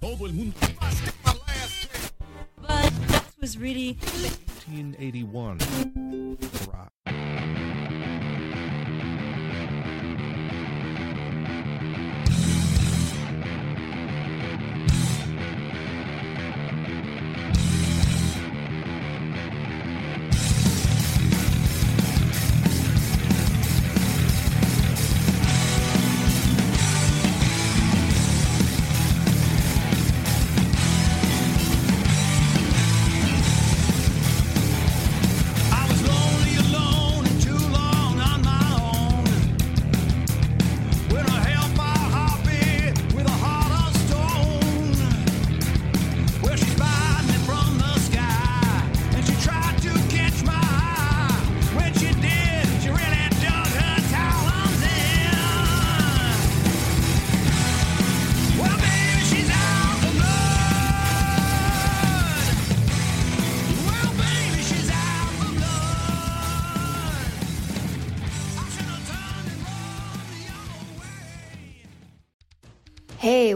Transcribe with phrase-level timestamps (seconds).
[0.00, 0.56] Todo el mundo.
[2.56, 5.58] But that was really 1981.
[6.72, 6.89] Rock.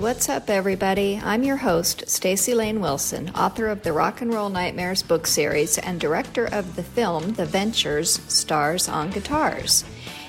[0.04, 1.18] What's up, everybody?
[1.24, 5.78] I'm your host, Staci Layne Wilson, author of the Rock and Roll Nightmares book series
[5.78, 9.82] and director of the film The Ventures Stars on Guitars.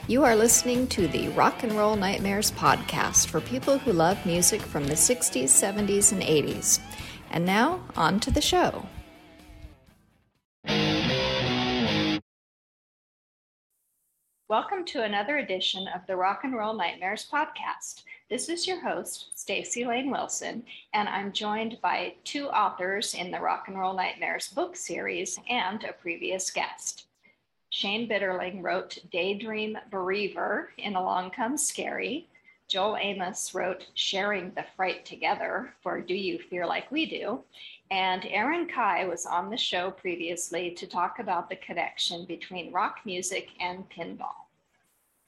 [0.08, 4.62] You are listening to the Rock and Roll Nightmares podcast for people who love music
[4.62, 6.80] from the 60s, 70s, and 80s.
[7.30, 8.88] And now, on to the show.
[14.48, 18.04] Welcome to another edition of the Rock and Roll Nightmares podcast.
[18.28, 20.64] This is your host, Staci Layne Wilson,
[20.96, 25.84] and I'm joined by two authors in the Rock and Roll Nightmares book series and
[25.84, 27.06] a previous guest.
[27.70, 32.28] Shane Bitterling wrote Daydream Bereaver in Along Comes Scary.
[32.68, 37.44] Joel Amos wrote Sharing the Fright Together for Do You Fear Like We Do?
[37.92, 43.02] And Aaron Kai was on the show previously to talk about the connection between rock
[43.06, 44.45] music and pinball.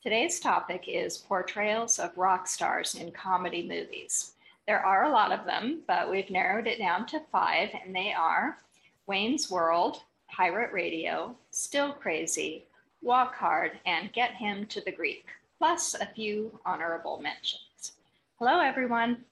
[0.07, 4.35] Today's topic is portrayals of rock stars in comedy movies.
[4.65, 8.13] There are a lot of them, but we've narrowed it down to five, and they
[8.13, 8.57] are
[9.05, 12.63] Wayne's World, Pirate Radio, Still Crazy,
[13.01, 15.25] Walk Hard, and Get Him to the Greek,
[15.57, 17.91] plus a few honorable mentions.
[18.39, 19.25] Hello, everyone.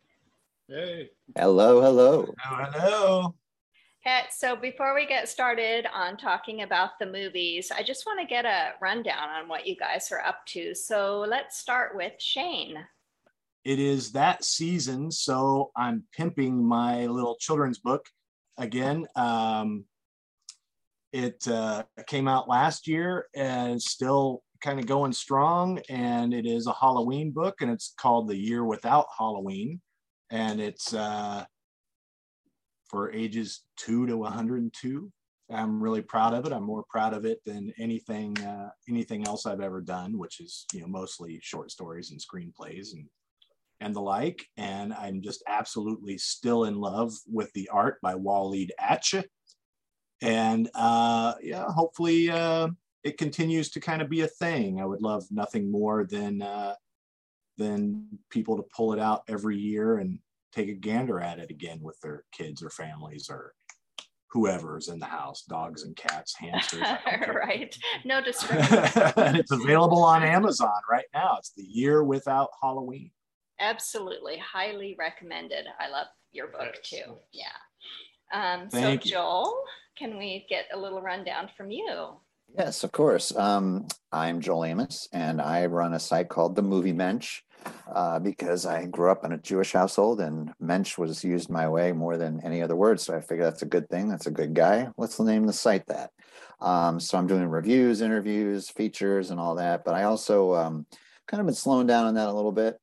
[0.67, 1.09] Hey.
[1.37, 2.33] Hello, hello.
[2.37, 3.33] Hello.
[4.07, 8.27] Okay, so before we get started on talking about the movies, I just want to
[8.27, 10.75] get a rundown on what you guys are up to.
[10.75, 12.77] So let's start with Shane.
[13.63, 18.05] It is that season, so I'm pimping my little children's book
[18.59, 19.07] again.
[19.15, 19.85] Um,
[21.11, 25.79] it uh, came out last year and still kind of going strong.
[25.89, 29.81] And it is a Halloween book, and it's called The Year Without Halloween.
[30.29, 31.45] And it's uh,
[32.95, 35.11] for ages two to 102.
[35.51, 36.53] I'm really proud of it.
[36.53, 40.65] I'm more proud of it than anything uh, anything else I've ever done, which is
[40.71, 43.05] you know mostly short stories and screenplays and
[43.81, 44.45] and the like.
[44.55, 49.21] And I'm just absolutely still in love with the art by Waleed Atch.
[50.21, 52.69] And uh, yeah, hopefully uh,
[53.03, 54.79] it continues to kind of be a thing.
[54.79, 56.75] I would love nothing more than uh,
[57.57, 60.19] than people to pull it out every year and
[60.55, 63.53] take a gander at it again with their kids or families or
[64.29, 66.81] whoever's in the house, dogs and cats, hamsters.
[66.83, 67.43] I don't care.
[67.45, 67.77] right.
[68.03, 69.01] No discrimination.
[69.17, 71.35] and it's available on Amazon right now.
[71.39, 73.11] It's the year without Halloween.
[73.59, 74.37] Absolutely.
[74.37, 75.65] Highly recommended.
[75.79, 77.15] I love your book too.
[77.31, 77.45] Yeah.
[78.33, 79.11] Um, so, Thank you.
[79.11, 79.63] Joel,
[79.97, 82.17] can we get a little rundown from you?
[82.57, 83.35] Yes, of course.
[83.35, 87.41] Um, I'm Joel Amos, and I run a site called The Movie Mensch
[87.93, 91.91] uh, because I grew up in a Jewish household, and Mensch was used my way
[91.91, 92.99] more than any other word.
[92.99, 94.09] So I figure that's a good thing.
[94.09, 94.89] That's a good guy.
[94.97, 96.11] Let's name the site that.
[96.61, 99.83] Um, so I'm doing reviews, interviews, features, and all that.
[99.83, 100.85] But I also um,
[101.27, 102.79] kind of been slowing down on that a little bit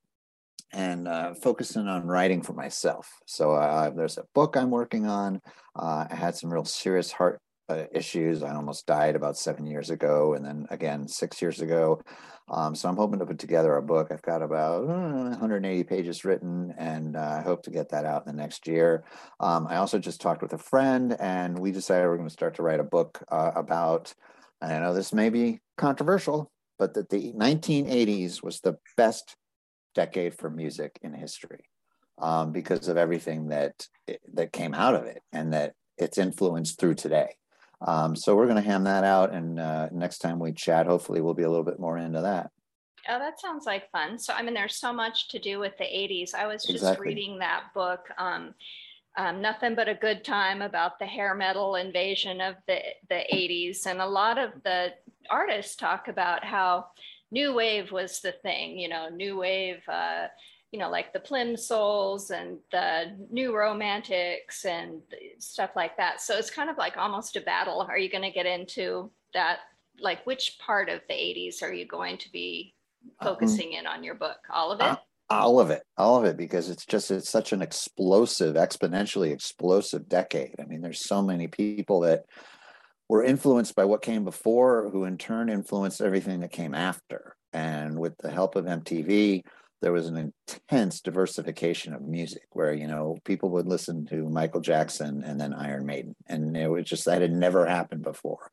[0.72, 3.20] and uh, focusing on writing for myself.
[3.26, 5.40] So uh, there's a book I'm working on.
[5.76, 8.42] Uh, I had some real serious heart uh, issues.
[8.42, 12.00] I almost died about seven years ago, and then again six years ago.
[12.48, 14.08] Um, so I'm hoping to put together a book.
[14.10, 18.26] I've got about uh, 180 pages written, and uh, I hope to get that out
[18.26, 19.04] in the next year.
[19.40, 22.56] Um, I also just talked with a friend, and we decided we're going to start
[22.56, 24.12] to write a book uh, about.
[24.60, 29.36] I know this may be controversial, but that the 1980s was the best
[29.94, 31.64] decade for music in history
[32.18, 33.86] um, because of everything that
[34.34, 37.36] that came out of it and that it's influenced through today.
[37.87, 41.20] Um, so we're going to ham that out, and uh, next time we chat, hopefully
[41.20, 42.50] we'll be a little bit more into that.
[43.08, 44.19] Oh, that sounds like fun.
[44.19, 46.34] So, I mean, there's so much to do with the 80s.
[46.34, 47.08] I was just Exactly.
[47.08, 48.55] reading that book, um,
[49.17, 53.87] um, Nothing But a Good Time, about the hair metal invasion of the, the 80s.
[53.87, 54.93] And a lot of the
[55.31, 56.87] artists talk about how
[57.32, 60.26] new wave was the thing, you know, new wave, uh,
[60.72, 65.02] you know, like the Plimsouls and the new romantics and
[65.38, 66.22] stuff like that.
[66.22, 67.82] So it's kind of like almost a battle.
[67.82, 69.58] Are you going to get into that?
[70.00, 72.74] Like, which part of the 80s are you going to be
[73.20, 74.38] Um, focusing in on your book?
[74.50, 74.84] All of it?
[74.84, 74.96] Uh,
[75.30, 80.06] all of it all of it because it's just it's such an explosive exponentially explosive
[80.06, 82.25] decade i mean there's so many people that
[83.08, 87.98] were influenced by what came before who in turn influenced everything that came after and
[87.98, 89.42] with the help of mtv
[89.82, 94.61] there was an intense diversification of music where you know people would listen to michael
[94.61, 98.50] jackson and then iron maiden and it was just that had never happened before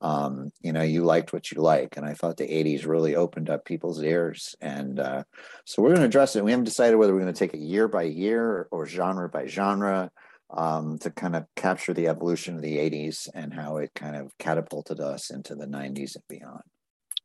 [0.00, 3.48] um, you know you liked what you like and i thought the 80s really opened
[3.48, 5.22] up people's ears and uh,
[5.64, 6.44] so we're going to address it.
[6.44, 9.46] We haven't decided whether we're going to take it year by year or genre by
[9.46, 10.10] genre
[10.50, 14.36] um, to kind of capture the evolution of the 80s and how it kind of
[14.38, 16.62] catapulted us into the 90s and beyond.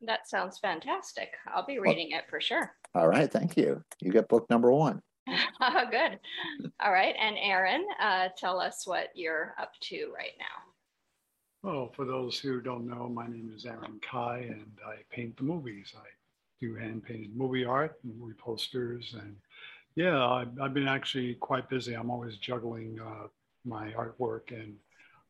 [0.01, 1.33] That sounds fantastic.
[1.47, 2.73] I'll be reading it for sure.
[2.95, 3.83] All right, thank you.
[4.01, 5.01] You get book number one.
[5.91, 6.19] Good.
[6.79, 7.15] All right.
[7.19, 11.69] And Aaron, uh, tell us what you're up to right now.
[11.69, 15.43] Oh, for those who don't know, my name is Aaron Kai, and I paint the
[15.43, 15.93] movies.
[15.97, 16.07] I
[16.61, 19.35] do hand painted movie art and movie posters, and
[19.95, 21.95] yeah, I've, I've been actually quite busy.
[21.95, 23.27] I'm always juggling uh,
[23.65, 24.75] my artwork, and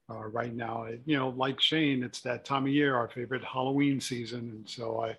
[0.09, 4.01] uh, right now, you know, like Shane, it's that time of year, our favorite Halloween
[4.01, 5.17] season, and so I,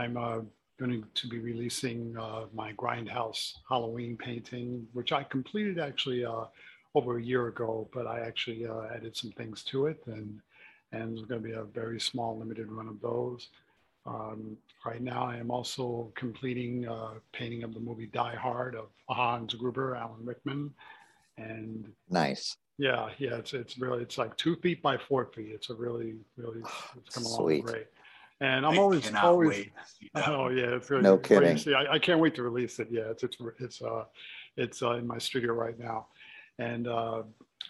[0.00, 0.40] I'm uh,
[0.78, 6.44] going to be releasing uh, my Grindhouse Halloween painting, which I completed actually uh,
[6.94, 10.40] over a year ago, but I actually uh, added some things to it, and
[10.92, 13.48] and there's going to be a very small, limited run of those.
[14.06, 18.88] Um, right now, I am also completing uh, painting of the movie Die Hard of
[19.08, 20.72] Hans Gruber, Alan Rickman,
[21.36, 22.56] and Nice.
[22.80, 25.50] Yeah, yeah, it's it's really it's like two feet by four feet.
[25.52, 26.60] It's a really really
[26.96, 27.64] it's come along Sweet.
[27.66, 27.86] great,
[28.40, 30.56] and I'm I always cannot always wait to see that Oh one.
[30.56, 31.58] yeah, it's really No kidding.
[31.58, 31.74] see.
[31.74, 32.88] I, I can't wait to release it.
[32.90, 34.04] Yeah, it's it's it's uh
[34.56, 36.06] it's uh, in my studio right now,
[36.58, 37.24] and uh,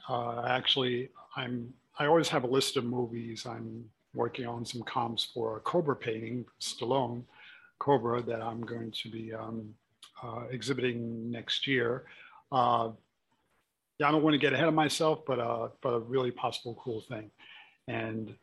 [0.08, 3.46] uh, actually I'm I always have a list of movies.
[3.46, 3.84] I'm
[4.14, 7.24] working on some comps for a Cobra painting, Stallone
[7.80, 9.74] Cobra, that I'm going to be um,
[10.22, 12.04] uh, exhibiting next year.
[12.52, 12.90] Uh,
[14.00, 16.74] yeah, I don't want to get ahead of myself, but uh, but a really possible
[16.82, 17.30] cool thing,
[17.86, 18.34] and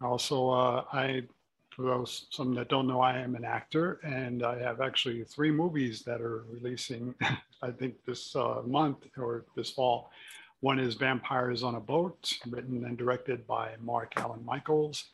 [0.00, 1.24] also uh, I
[1.70, 5.50] for those some that don't know, I am an actor, and I have actually three
[5.50, 7.12] movies that are releasing.
[7.62, 10.12] I think this uh, month or this fall.
[10.60, 15.06] One is Vampires on a Boat, written and directed by Mark Allen Michaels,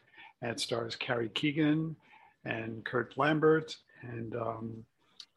[0.43, 1.95] and it stars Carrie Keagan
[2.45, 4.85] and Kurt Lambert and um,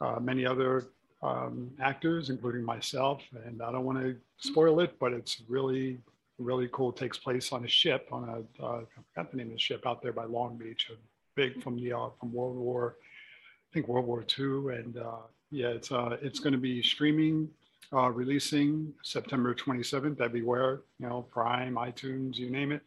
[0.01, 0.89] uh, many other
[1.21, 3.21] um, actors, including myself.
[3.45, 5.99] And I don't want to spoil it, but it's really
[6.39, 6.89] really cool.
[6.89, 8.83] It takes place on a ship on a uh, I
[9.13, 10.89] forgot the name of the ship out there by Long Beach,
[11.35, 15.21] big from the uh, from World War, I think World War II, and uh,
[15.51, 17.49] yeah, it's uh, it's going to be streaming,
[17.93, 22.81] uh, releasing September 27th everywhere, you know, Prime, iTunes, you name it,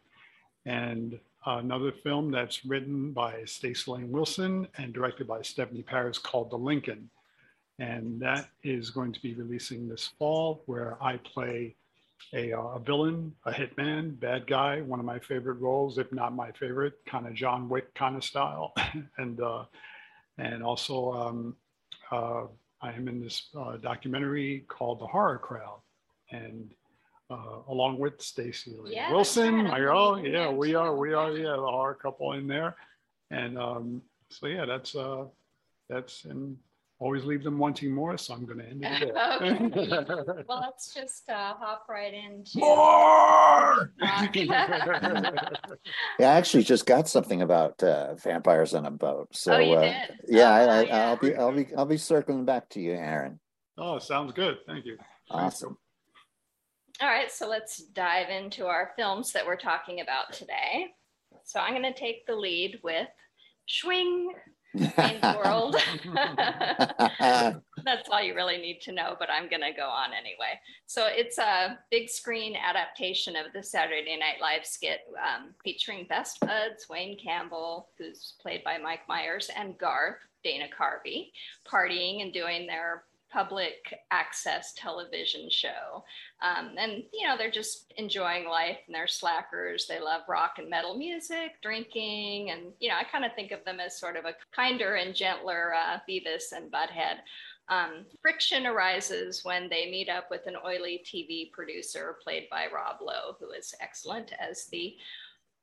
[0.66, 6.50] and another film that's written by Staci Layne Wilson and directed by Stephanie Paris called
[6.50, 7.10] The Lincoln.
[7.78, 11.74] And that is going to be releasing this fall, where I play
[12.34, 16.34] a, uh, a villain, a hitman, bad guy, one of my favorite roles, if not
[16.34, 18.72] my favorite, kind of John Wick kind of style.
[19.18, 19.64] and uh,
[20.38, 21.56] and also um,
[22.10, 22.44] uh,
[22.80, 25.80] I am in this uh, documentary called The Horror Crowd,
[26.30, 26.72] and
[27.30, 29.66] uh, along with Staci Lee Yeah, Wilson.
[29.66, 32.76] I oh yeah, we are we are yeah the horror couple in there,
[33.30, 35.24] and um, so yeah, that's uh,
[35.88, 36.56] that's and
[37.02, 38.16] always leave them wanting more.
[38.16, 40.44] So I'm going to end it there.
[40.48, 42.58] Well, let's just uh, hop right into.
[42.58, 43.92] More!
[46.18, 49.28] Yeah, I actually just got something about uh, vampires on a boat.
[49.32, 49.94] So Oh, you uh, did?
[50.28, 51.06] yeah, Oh, I, I, yeah.
[51.08, 53.40] I'll be I'll be I'll be circling back to you, Aaron.
[53.78, 54.58] oh, sounds good.
[54.66, 54.96] Thank you.
[55.30, 55.76] Awesome.
[57.00, 60.88] All right, so let's dive into our films that we're talking about today.
[61.44, 63.08] So I'm going to take the lead with
[63.68, 64.36] Schwing Wayne's
[64.74, 65.76] World.
[67.84, 70.58] That's all you really need to know, but I'm going to go on anyway.
[70.86, 76.40] So it's a big screen adaptation of the Saturday Night Live skit um, featuring Best
[76.40, 81.32] Buds, Wayne Campbell, who's played by Mike Myers, and Garth, Dana Carvey,
[81.70, 86.04] partying and doing their public access television show.
[86.42, 89.86] Um, and, you know, they're just enjoying life and they're slackers.
[89.86, 92.50] They love rock and metal music, drinking.
[92.50, 95.14] And, you know, I kind of think of them as sort of a kinder and
[95.14, 97.18] gentler uh, Beavis and Butthead.
[97.68, 102.96] Um, friction arises when they meet up with an oily TV producer played by Rob
[103.00, 104.96] Lowe, who is excellent as the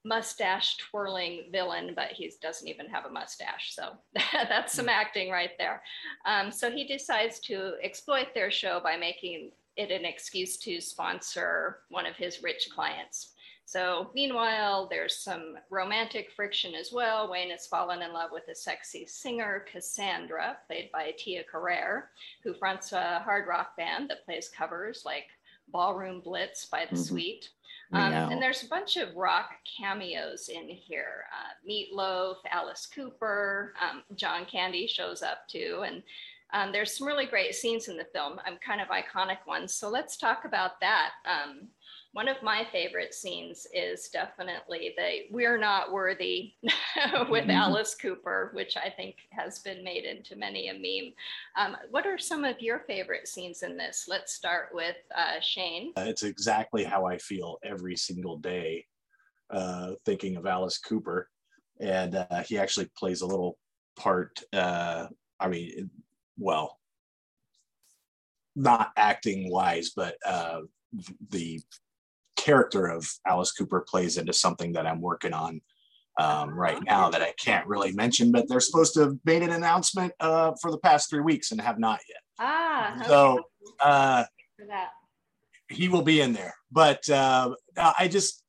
[0.05, 3.75] mustache twirling villain, but he doesn't even have a mustache.
[3.75, 3.91] So
[4.33, 5.81] that's some acting right there.
[6.25, 11.79] Um, so he decides to exploit their show by making it an excuse to sponsor
[11.89, 13.33] one of his rich clients.
[13.65, 17.29] So meanwhile, there's some romantic friction as well.
[17.29, 22.09] Wayne has fallen in love with a sexy singer, Cassandra, played by Tia Carrere,
[22.43, 25.27] who fronts a hard rock band that plays covers like
[25.67, 27.07] Ballroom Blitz by The Mhm.
[27.07, 27.49] Sweet.
[27.91, 31.25] Um, and there's a bunch of rock cameos in here.
[31.33, 35.83] Uh, Meatloaf, Alice Cooper, um, John Candy shows up too.
[35.85, 36.03] And
[36.53, 39.73] um, there's some really great scenes in the film, um, kind of iconic ones.
[39.73, 41.11] So let's talk about that.
[41.25, 41.67] Um,
[42.13, 46.53] one of my favorite scenes is definitely the We're Not Worthy
[47.29, 47.53] with Mhm.
[47.53, 51.13] Alice Cooper, which I think has been made into many a meme.
[51.55, 54.07] Um, what are some of your favorite scenes in this?
[54.07, 55.93] Let's start with uh, Shane.
[55.95, 58.85] Uh, it's exactly how I feel every single day,
[59.51, 61.29] uh, thinking of Alice Cooper,
[61.79, 63.59] and uh, he actually plays a little
[63.95, 64.39] part.
[64.51, 65.07] Uh,
[65.39, 65.91] I mean,
[66.39, 66.79] well,
[68.55, 70.61] not acting wise, but uh,
[71.29, 71.61] the
[72.39, 75.61] character of Alice Cooper plays into something that I'm working on
[76.19, 79.51] um, right now that I can't really mention, but they're supposed to have made an
[79.51, 82.21] announcement uh, for the past three weeks and have not yet.
[82.39, 83.03] Ah.
[83.07, 83.43] So.
[83.79, 84.25] Uh,
[85.69, 88.43] he will be in there but uh, i just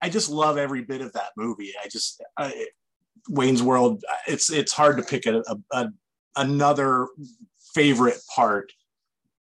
[0.00, 2.50] i just love every bit of that movie i just uh,
[3.28, 5.88] wayne's world it's it's hard to pick a, a, a
[6.36, 7.08] another
[7.74, 8.72] favorite part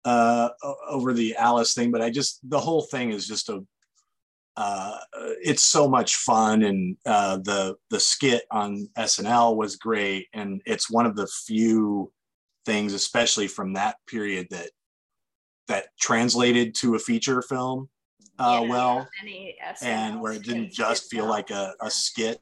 [0.05, 0.49] uh
[0.89, 3.63] over the alice thing but i just the whole thing is just a
[4.55, 4.97] uh
[5.41, 10.27] it's so much fun and uh the the skit on snl was great.
[10.33, 12.11] And it's one of the few
[12.65, 14.69] things especially from that period that
[15.67, 17.89] that translated to a feature film
[18.37, 19.07] uh, Yeah, well.
[19.81, 22.39] and where it didn't just feel like a, a skit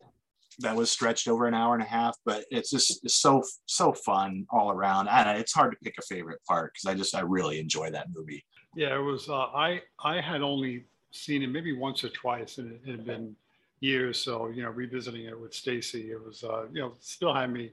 [0.62, 3.92] that was stretched over an hour and a half but it's just it's so so
[3.94, 7.22] fun all around I, it's hard to pick a favorite part because i just i
[7.22, 8.44] really enjoy that movie
[8.76, 9.28] Yeah, it was.
[9.30, 13.36] Uh, I I had only seen it maybe once or twice, and it had been
[13.82, 14.18] years.
[14.18, 17.72] So you know, revisiting it with Staci, it was uh, you know still had me,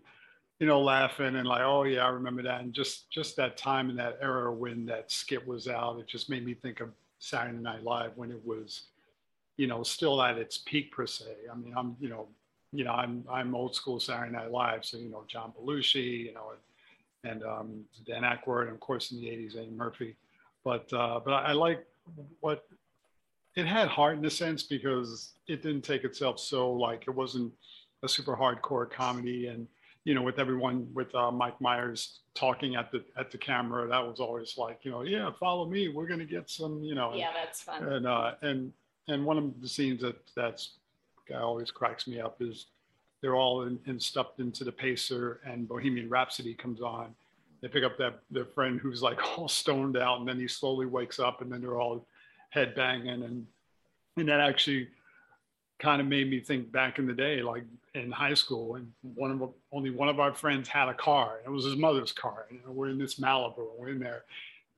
[0.59, 2.63] you know, laughing and like, oh yeah, I remember that.
[2.63, 6.29] And just just that time in that era when that skit was out, it just
[6.29, 6.91] made me think of
[7.21, 8.89] Saturday Night Live when it was,
[9.57, 11.27] you know, still at its peak per se.
[11.53, 12.29] I mean, I'm you know,
[12.73, 16.35] you know, I'm I'm old school Saturday Night Live, so you know, John Belushi, you
[16.35, 16.53] know,
[17.25, 20.17] and, and um, Dan Aykroyd, and of course in the '80s, Eddie Murphy.
[20.65, 21.87] But uh, but I like
[22.41, 22.67] what
[23.55, 27.53] it had heart in a sense because it didn't take itself so like it wasn't
[28.03, 29.47] a super hardcore comedy.
[29.49, 29.67] And
[30.05, 34.07] you know with everyone with uh, Mike Myers talking at the at the camera that
[34.07, 35.89] was always like you know yeah follow me.
[35.89, 37.83] We're gonna get some you know and- Yeah, that's fun.
[37.85, 38.73] and uh, and
[39.09, 40.73] and one of the scenes that that's
[41.29, 42.67] that always cracks me up is
[43.21, 47.15] they're all in, in stuffed into the pacer and Bohemian Rhapsody comes on.
[47.61, 50.87] They pick up that their friend who's like all stoned out, and then he slowly
[50.87, 52.07] wakes up, and then they're all
[52.51, 53.47] head banging, and
[54.17, 54.89] and that actually
[55.79, 59.31] kind of made me think back in the day, like in high school, and one
[59.31, 61.41] of only one of our friends had a car.
[61.45, 64.25] It was his mother's car, and we're in this Malibu, we're in there,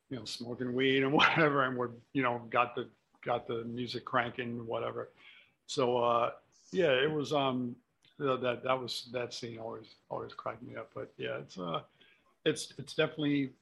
[0.09, 2.89] you know, smoking weed and whatever, and we're you know got the
[3.25, 5.11] got the music cranking, whatever.
[5.71, 6.31] So uh,
[6.73, 7.77] yeah, it was um
[8.19, 10.91] that that was that scene always always cracked me up.
[10.93, 11.83] But yeah, it's uh
[12.45, 13.53] it's it's definitely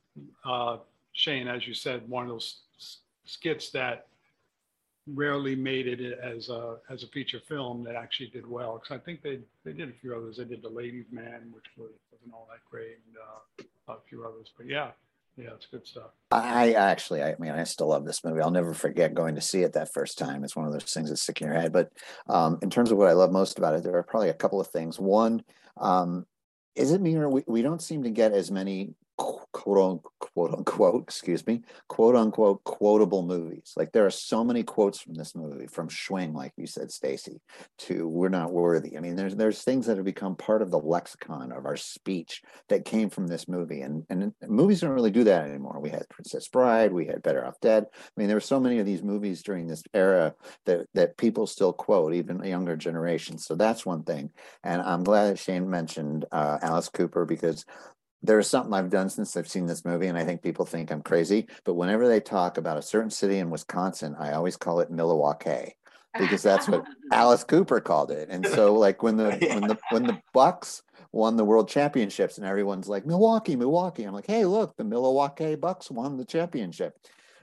[0.42, 0.78] uh,
[1.12, 2.60] Shane, as you said, one of those
[3.26, 4.06] skits that
[5.14, 8.80] rarely made it as a as a feature film that actually did well.
[8.80, 10.38] Because I think they they did a few others.
[10.38, 14.24] They did The Ladies Man, which was, wasn't all that great, and uh, a few
[14.24, 14.48] others.
[14.56, 14.92] But yeah,
[15.38, 16.10] yeah, it's good stuff.
[16.30, 18.40] I actually, I mean, I still love this movie.
[18.40, 20.44] I'll never forget going to see it that first time.
[20.44, 21.72] It's one of those things that stick in your head.
[21.72, 21.90] But
[22.28, 24.60] um, in terms of what I love most about it, there are probably a couple
[24.60, 24.98] of things.
[24.98, 25.42] One,
[25.78, 26.26] um,
[26.74, 30.00] is it me or we, we don't seem to get as many quote
[30.36, 33.72] unquote excuse me quote unquote quotable movies.
[33.76, 37.40] Like there are so many quotes from this movie from Schwing like you said Staci
[37.80, 38.96] to we're not worthy.
[38.96, 42.42] I mean there's there's things that have become part of the lexicon of our speech
[42.68, 43.82] that came from this movie.
[43.82, 45.80] And and movies don't really do that anymore.
[45.80, 47.86] We had Princess Bride we had Better Off Dead.
[47.92, 50.34] I mean there were so many of these movies during this era
[50.66, 54.30] that that people still quote even younger generations so that's one thing.
[54.62, 57.64] And I'm glad that Shane mentioned uh, Alice Cooper because
[58.22, 61.02] there's something I've done since I've seen this movie, and I think people think I'm
[61.02, 61.46] crazy.
[61.64, 65.76] But whenever they talk about a certain city in Wisconsin, I always call it Milwaukee
[66.18, 68.28] because that's what Alice Cooper called it.
[68.30, 70.82] And so, like when the when the when the Bucks
[71.12, 75.54] won the World Championships, and everyone's like Milwaukee, Milwaukee, I'm like, hey, look, the Milwaukee
[75.54, 76.94] Bucks won the championship.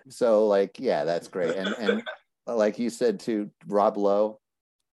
[0.10, 1.56] So, like, yeah, that's great.
[1.56, 2.04] And and
[2.48, 4.40] like you said to Rob Lowe,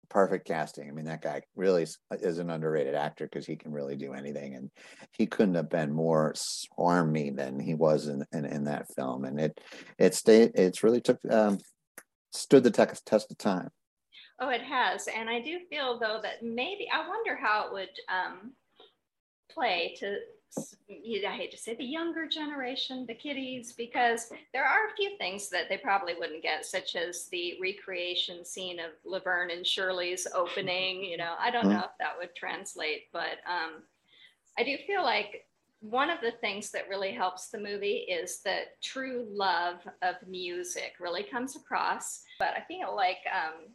[0.10, 0.90] perfect casting.
[0.90, 4.56] I mean, that guy really is, an underrated actor because he can really do anything,
[4.56, 4.72] and
[5.12, 9.26] he couldn't have been more swarmy than he was in in, in that film.
[9.26, 9.60] And it
[9.98, 10.52] it stayed.
[10.56, 11.60] It's really took um,
[12.32, 13.70] stood the te- test of time.
[14.40, 15.08] Oh, it has.
[15.08, 18.54] And I do feel though that maybe I wonder how it would um,
[19.52, 20.18] play to
[20.58, 25.50] I hate to say the younger generation, the kiddies, because there are a few things
[25.50, 31.04] that they probably wouldn't get, such as the recreation scene of Laverne and Shirley's opening.
[31.04, 31.72] You know, I don't Mhm.
[31.72, 33.84] know if that would translate, but um,
[34.58, 35.48] I do feel like
[35.82, 40.96] one of the things that really helps the movie is that true love of music
[41.00, 42.24] really comes across.
[42.40, 43.74] But I feel like um,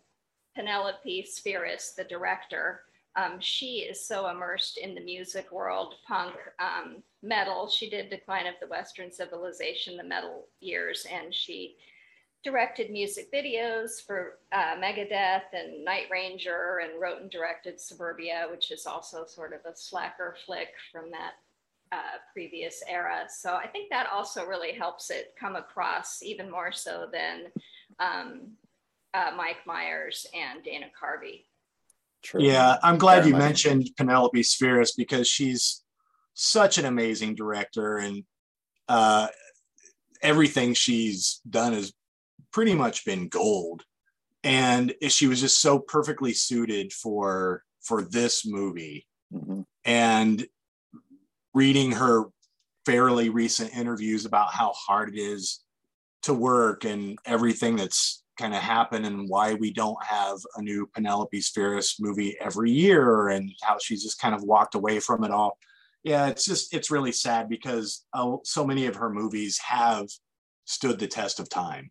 [0.54, 2.84] Penelope Spheeris, the director,
[3.16, 7.68] um, she is so immersed in the music world, punk, um, metal.
[7.68, 11.76] She did Decline of the Western Civilization, the metal years, and she
[12.42, 18.70] directed music videos for uh, Megadeth and Night Ranger, and wrote and directed Suburbia, which
[18.70, 21.34] is also sort of a slacker flick from that
[21.92, 23.24] uh, previous era.
[23.28, 27.44] So I think that also really helps it come across even more so than
[28.00, 28.40] um,
[29.14, 31.44] uh, Mike Myers and Dana Carvey.
[32.24, 32.42] True.
[32.42, 33.40] Yeah, I'm glad Very you much.
[33.42, 35.84] mentioned Penelope Spheeris because she's
[36.32, 38.24] such an amazing director and
[38.88, 39.28] uh,
[40.22, 41.92] everything she's done has
[42.50, 43.82] pretty much been gold.
[44.42, 49.06] And she was just so perfectly suited for for this movie.
[49.32, 49.64] Mhm.
[49.84, 50.46] And
[51.52, 52.24] reading her
[52.86, 55.60] fairly recent interviews about how hard it is
[56.22, 60.88] to work and everything that's kind of happen and why we don't have a new
[60.94, 65.30] Penelope Spheeris movie every year and how she's just kind of walked away from it
[65.30, 65.58] all.
[66.02, 70.08] Yeah, it's just it's really sad because uh, so many of her movies have
[70.66, 71.90] stood the test of time.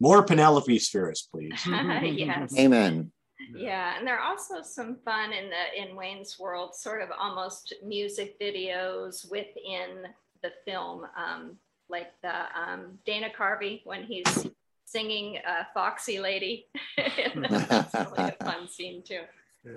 [0.00, 1.60] More Penelope Spheeris, please.
[1.66, 2.58] yes.
[2.58, 3.10] Amen.
[3.54, 7.74] Yeah, and there are also some fun in the in Wayne's World, sort of almost
[7.84, 10.08] music videos within
[10.42, 11.56] the film, um,
[11.88, 14.46] like the um, Dana Carvey when he's
[14.94, 19.22] singing uh, "Foxy Lady." That's really a fun scene too.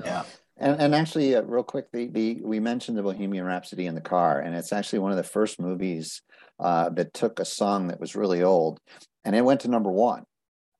[0.03, 0.23] Yeah.
[0.58, 4.01] And, and actually, uh, real quick, the, the we mentioned the Bohemian Rhapsody in the
[4.01, 6.21] car, and it's actually one of the first movies
[6.60, 8.80] uh, that took a song that was really old,
[9.23, 10.23] and it went to number one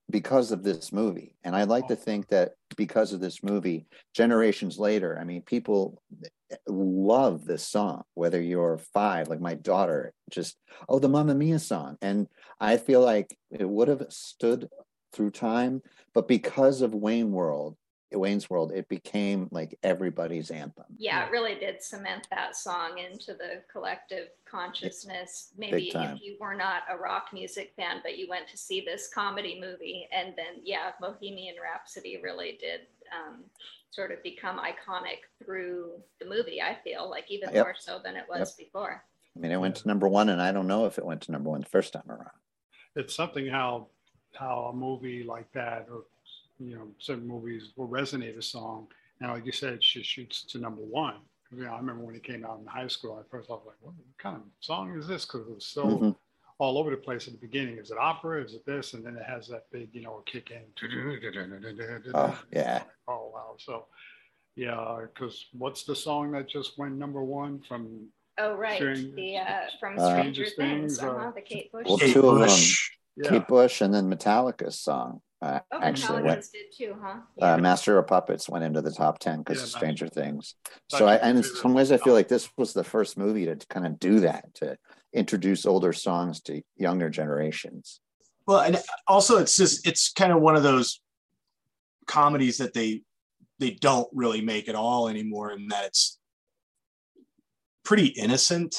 [0.10, 1.36] because of this movie.
[1.44, 6.02] And I like to think that because of this movie, generations later, I mean, people
[6.68, 10.56] love this song, whether you're five, like my daughter, just
[10.88, 12.28] oh, the Mamma Mia song, and
[12.60, 14.70] I feel like it would have stood
[15.14, 15.82] through time,
[16.14, 17.78] but because of Wayne World
[18.12, 20.86] Wayne's World, it became like everybody's anthem.
[20.98, 25.50] Yeah, it really did cement that song into the collective consciousness.
[25.58, 29.10] Maybe if you were not a rock music fan, but you went to see this
[29.14, 32.82] comedy movie, and then, yeah, Bohemian Rhapsody really did
[33.14, 33.44] um,
[33.92, 37.66] sort of become iconic through the movie, I feel like even Yep.
[37.66, 39.04] more so than it was before.
[39.36, 41.32] I mean, it went to number one, and I don't know if it went to
[41.32, 42.32] number one the first time around.
[42.98, 43.88] It's something how
[44.34, 46.04] how a movie like that or
[46.60, 48.88] you know certain movies will resonate a song.
[49.22, 51.16] And like you said it shoots to number one.
[51.56, 53.64] You know i remember when it came out in high school I first i was
[53.66, 55.24] like what kind of song is this?
[55.26, 56.16] Because it was so Mhm.
[56.60, 57.78] all over the place at the beginning.
[57.78, 58.44] Is it opera?
[58.44, 58.94] Is it this?
[58.96, 60.64] And then it has that big you know kick in.
[62.16, 62.84] Oh, yeah.
[63.08, 63.56] oh wow.
[63.60, 63.86] So
[64.56, 68.08] yeah because what's the song that just went number one from
[68.38, 68.76] Oh, right.
[68.76, 71.86] Strange- the uh, from Uh, Stranger Stranger Things, Things, uh, uh-huh, the Kate Bush.
[71.88, 71.98] Well.
[71.98, 72.48] Kate two of them.
[72.48, 72.90] Bush.
[73.16, 76.42] yeah Kate Bush and then Metallica's song uh, Oh, actually went.
[76.42, 77.20] Metallica's did too, huh?
[77.40, 80.56] Uh, Master of Puppets went into the top ten because Yeah, of Stranger Things.
[80.90, 83.56] So, I, and in some ways, I feel like this was the first movie to
[83.70, 84.78] kind of do that to
[85.14, 88.02] introduce older songs to younger generations.
[88.48, 91.02] Well, and also it's just it's kind of one of those
[92.08, 93.02] comedies that they
[93.60, 96.17] they don't really make at all anymore, and that it's
[97.88, 98.76] pretty innocent.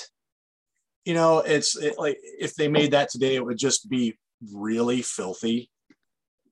[1.07, 4.19] You know, it's it, like if they made that today, it would just be
[4.53, 5.71] really filthy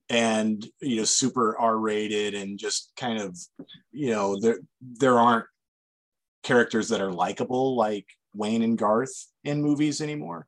[0.08, 3.36] and you know super r-rated and just kind of
[3.92, 5.46] you know there there aren't
[6.44, 10.46] characters that are likable like wayne and garth in movies anymore.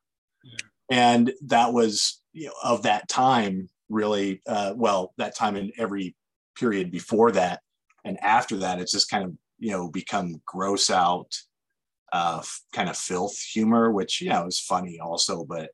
[0.90, 6.16] And that was you know of that time really uh, well that time in every
[6.58, 7.60] period before that
[8.04, 11.30] and after that it's just kind of you know become gross out
[12.12, 12.42] uh,
[12.72, 15.70] kind of filth humor, which yeah was funny also, but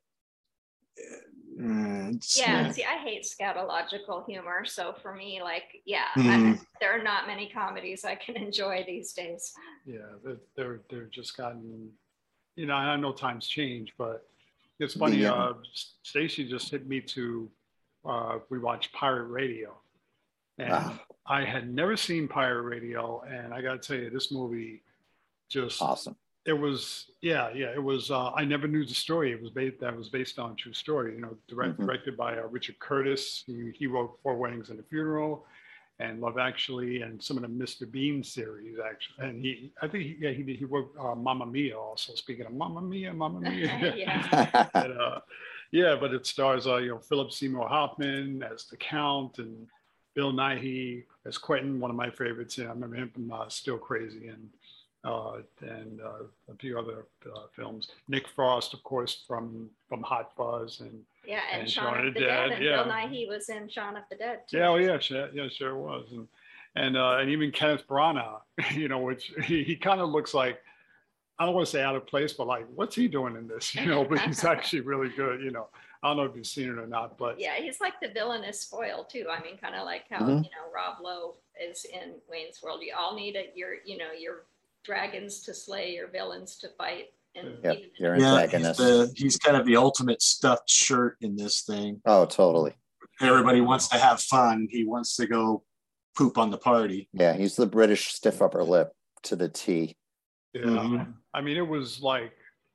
[1.59, 4.65] uh, it's- Yeah, see, I hate scatological humor.
[4.65, 6.65] So for me, like, yeah, I- Mhm.
[6.81, 9.53] there are not many comedies I can enjoy these days.
[9.85, 11.91] Yeah, they're, they're, they're just gotten,
[12.55, 14.27] you know, I know times change, but
[14.79, 15.53] it's funny, The, uh,
[16.03, 17.49] Staci just hit me to,
[18.05, 19.77] uh, we watched Pirate Radio.
[20.57, 20.99] And Ah.
[21.25, 24.83] I had never seen Pirate Radio, and I gotta tell you, this movie
[25.49, 26.15] just, Awesome.
[26.45, 29.31] It was, yeah, yeah, it was, uh, I never knew the story.
[29.31, 31.85] It was based, that was based on a true story, you know, direct, Mhm.
[31.85, 33.43] directed by uh, Richard Curtis.
[33.47, 35.45] He, he wrote Four Weddings and a Funeral
[35.99, 37.89] and Love Actually, and some of the Mr.
[37.89, 39.27] Bean series, actually.
[39.27, 42.13] And he, I think, he, yeah, he did, he wrote uh, Mamma Mia also.
[42.15, 43.93] Speaking of Mamma Mia, Mamma Mia.
[43.95, 44.67] Yeah.
[44.75, 45.19] and, uh,
[45.71, 49.67] yeah, but it stars, uh, you know, Philip Seymour Hoffman as the Count and
[50.13, 52.57] Bill Nighy as Quentin, one of my favorites.
[52.57, 54.49] Yeah, I remember him from uh, Still Crazy and
[55.05, 57.89] and uh, a few other uh, films.
[58.07, 62.19] Nick Frost, of course, from from Hot Fuzz and Yeah, and, And Shaun of the
[62.19, 64.39] Dead, and Bill Nighy was in Shaun of the Dead.
[64.47, 64.57] Too.
[64.57, 66.27] Yeah, oh yeah, sure, yeah, sure was, and
[66.75, 68.41] and uh, and even Kenneth Branagh,
[68.71, 70.61] you know, which he, he kind of looks like
[71.37, 73.75] I don't want to say out of place, but like, what's he doing in this?
[73.75, 75.41] You know, but he's actually really good.
[75.41, 75.67] You know,
[76.01, 78.63] I don't know if you've seen it or not, but Yeah, he's like the villainous
[78.63, 79.27] foil too.
[79.29, 80.43] I mean, kind of like how Mhm.
[80.43, 82.81] you know Rob Lowe is in Wayne's World.
[82.81, 84.45] You all need a, your, you know, your
[84.85, 89.37] dragons to slay, your villains to fight, and Yep, even- you're yeah, he's, the, he's
[89.37, 92.01] kind of the ultimate stuffed shirt in this thing.
[92.05, 92.73] Oh, totally.
[93.21, 94.67] Everybody wants to have fun.
[94.69, 95.63] He wants to go
[96.17, 97.09] poop on the party.
[97.13, 98.91] Yeah, he's the British stiff upper lip
[99.23, 99.95] to the T.
[100.53, 101.13] yeah, Mhm.
[101.33, 102.33] I mean, it was like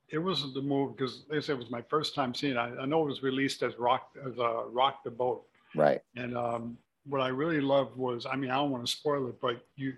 [0.08, 2.58] it was the movie because they said it was my first time seeing it.
[2.58, 5.46] I, I know it was released as Rock as uh, Rock the Boat,
[5.76, 6.00] Right.
[6.16, 9.40] and um, what I really loved was, I mean, I don't want to spoil it,
[9.40, 9.94] but you,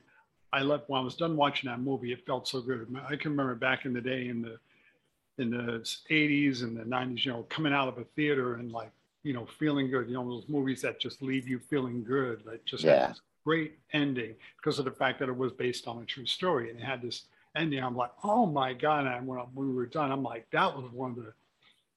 [0.52, 2.12] I left when I was done watching that movie.
[2.12, 2.94] It felt so good.
[3.08, 4.58] I can remember back in the day in the
[5.38, 8.90] in the 80s and the 90s, you know, coming out of a theater and like,
[9.22, 10.08] you know, feeling good.
[10.08, 13.14] You know, those movies that just leave you feeling good, that just Yeah.
[13.44, 16.78] great ending because of the fact that it was based on a true story and
[16.78, 17.24] it had this
[17.56, 17.82] ending.
[17.82, 19.06] I'm like, oh my god!
[19.06, 21.32] And when, when we were done, I'm like, that was one of the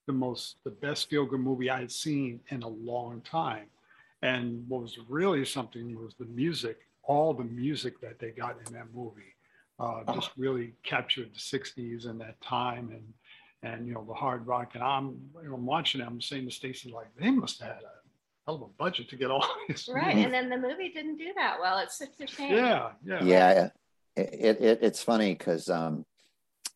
[0.06, 3.66] the most the best feel good movie I had seen in a long time.
[4.22, 8.72] And what was really something was the music, all the music that they got in
[8.74, 9.34] that movie,
[9.78, 13.12] uh, just really captured the '60s and that time and
[13.62, 14.74] and you know the hard rock.
[14.74, 16.06] And I'm you know, I'm watching it.
[16.06, 17.92] I'm saying to Staci like they must have had a
[18.46, 19.88] hell of a budget to get all this.
[19.92, 20.16] right.
[20.16, 21.78] And then the movie didn't do that well.
[21.78, 22.54] It's such a shame.
[22.54, 23.68] Yeah, yeah, Yeah,
[24.16, 26.04] it, it, it it's funny because um,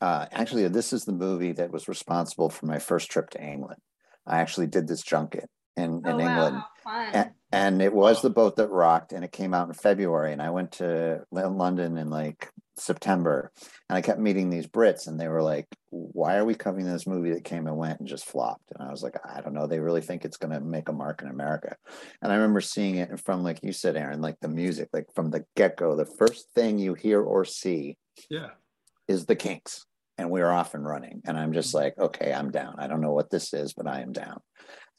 [0.00, 3.78] uh, actually this is the movie that was responsible for my first trip to England.
[4.26, 6.56] I actually did this junket in, Oh in England.
[6.56, 7.14] wow, fun.
[7.14, 10.32] And, and it was the boat that rocked, and it came out in February.
[10.32, 13.50] And I went to London in like September,
[13.88, 17.06] and I kept meeting these Brits, and they were like, "Why are we covering this
[17.06, 19.66] movie that came and went and just flopped?" And I was like, "I don't know.
[19.66, 21.76] They really think it's going to make a mark in America."
[22.22, 25.30] And I remember seeing it from, like you said, Aaron, like the music, like from
[25.30, 27.96] the get go, the first thing you hear or see
[28.28, 28.50] yeah.
[29.08, 29.86] is the Kinks,
[30.18, 31.22] and we are off and running.
[31.24, 31.84] And I'm just mm-hmm.
[31.84, 32.76] like, okay, I'm down.
[32.78, 34.40] I don't know what this is, but I am down.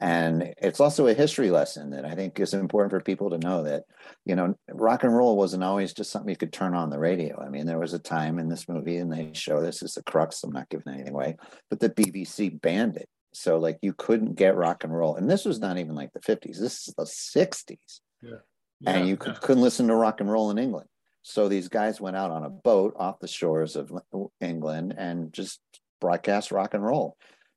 [0.01, 3.61] And it's also a history lesson that I think is important for people to know
[3.63, 3.83] that,
[4.25, 7.39] you know, rock and roll wasn't always just something you could turn on the radio.
[7.39, 10.03] I mean, there was a time in this movie, and they show this is the
[10.03, 10.43] crux.
[10.43, 11.37] I'm not giving anything away,
[11.69, 13.07] but the BBC banned it.
[13.33, 15.17] So, like, you couldn't get rock and roll.
[15.17, 18.37] And this was not even like the 50s, this is the 60s yeah,
[18.85, 19.39] and you could, yeah.
[19.39, 20.87] couldn't listen to rock and roll in England.
[21.21, 23.91] So these guys went out on a boat off the shores of
[24.39, 25.59] England and just
[25.99, 27.15] broadcast rock and roll.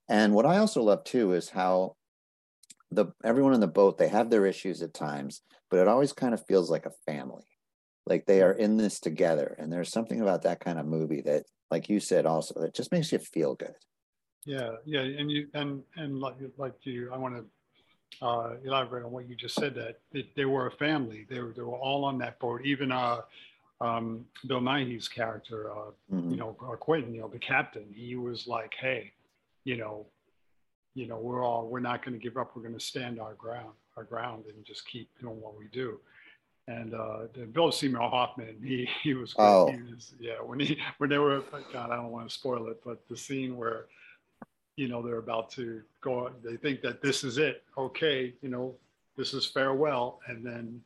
[0.09, 1.97] And what I also love too is how
[2.95, 6.35] the everyone on the boat they have their issues at times, but it always kind
[6.35, 7.45] of feels like a family.
[8.07, 9.57] Like they are in this together.
[9.59, 12.93] And there's something about that kind of movie that, like you said, also that just
[12.93, 13.75] makes you feel good.
[14.45, 19.11] Yeah, yeah, and you and and like like you, I want to uh, elaborate on
[19.11, 19.75] what you just said.
[19.75, 21.27] That they, they were a family.
[21.31, 22.61] They were they were all on that boat.
[22.65, 23.23] Even uh,
[23.81, 26.31] um, Bill Nighy's character, uh, Mhm.
[26.31, 27.87] you know, uh, Quentin, you know, the captain.
[27.95, 29.13] He was like, hey,
[29.65, 30.07] you know,
[30.95, 32.53] you know, we're all we're not going to give up.
[32.55, 35.99] We're going to stand our ground, our ground, and just keep doing what we do.
[36.67, 39.45] And uh, the Bill Seymour Hoffman, he he was, great.
[39.45, 39.71] Oh.
[39.71, 40.41] he was yeah.
[40.43, 43.57] When he when they were, God, I don't want to spoil it, but the scene
[43.57, 43.87] where
[44.77, 48.75] you know they're about to go they think that this is it okay you know
[49.17, 50.81] this is farewell and then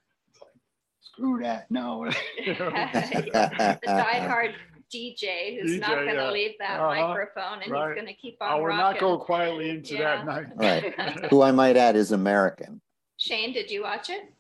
[1.01, 2.05] screw that no
[2.39, 2.71] You know?
[2.93, 4.55] the diehard
[4.93, 6.31] DJ who's not going to yeah.
[6.31, 7.09] leave that Uh-huh.
[7.09, 7.89] microphone and Right.
[7.89, 8.79] he's going to keep i on will rocking.
[8.79, 10.25] not go quietly into Yeah.
[10.25, 10.95] that night Right.
[11.31, 12.81] Who I might add is American.
[13.17, 14.33] Shane, did you watch it?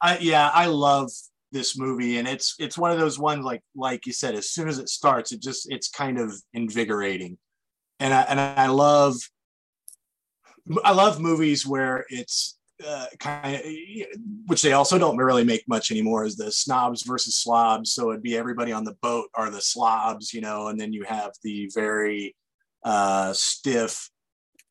[0.00, 1.10] I yeah, I love
[1.52, 4.68] this movie, and it's it's one of those ones like like you said, as soon
[4.68, 7.38] as it starts, it just it's kind of invigorating,
[8.00, 9.16] and I and I love
[10.84, 13.62] I love movies where it's uh, kind of
[14.46, 17.92] which they also don't really make much anymore is the snobs versus slobs.
[17.92, 21.04] So it'd be everybody on the boat are the slobs, you know, and then you
[21.04, 22.34] have the very
[22.84, 24.10] uh, stiff,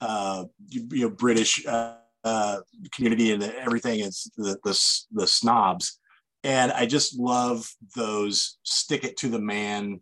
[0.01, 2.59] uh, you, you know, British uh, uh,
[2.91, 5.99] community and everything is the, the the snobs,
[6.43, 10.01] and I just love those stick it to the man,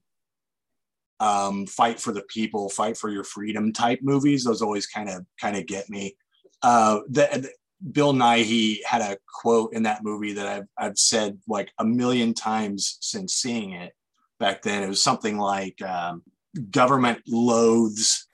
[1.20, 4.44] um, fight for the people, fight for your freedom type movies.
[4.44, 6.16] Those always kind of kind of get me.
[6.62, 7.52] Uh, the,
[7.90, 12.34] Bill Nighy had a quote in that movie that I've I've said like a million
[12.34, 13.94] times since seeing it
[14.40, 14.84] back then.
[14.84, 16.24] It was something like um,
[16.70, 18.28] "Government loathes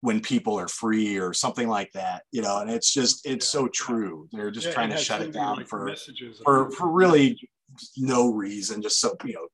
[0.00, 2.22] when people are free" or something like that.
[2.32, 4.28] You know, and it's just it's so true.
[4.32, 5.94] They're just Yeah, trying to shut it down like for
[6.44, 7.38] for for really
[7.98, 8.80] no reason.
[8.80, 9.48] Just so you know,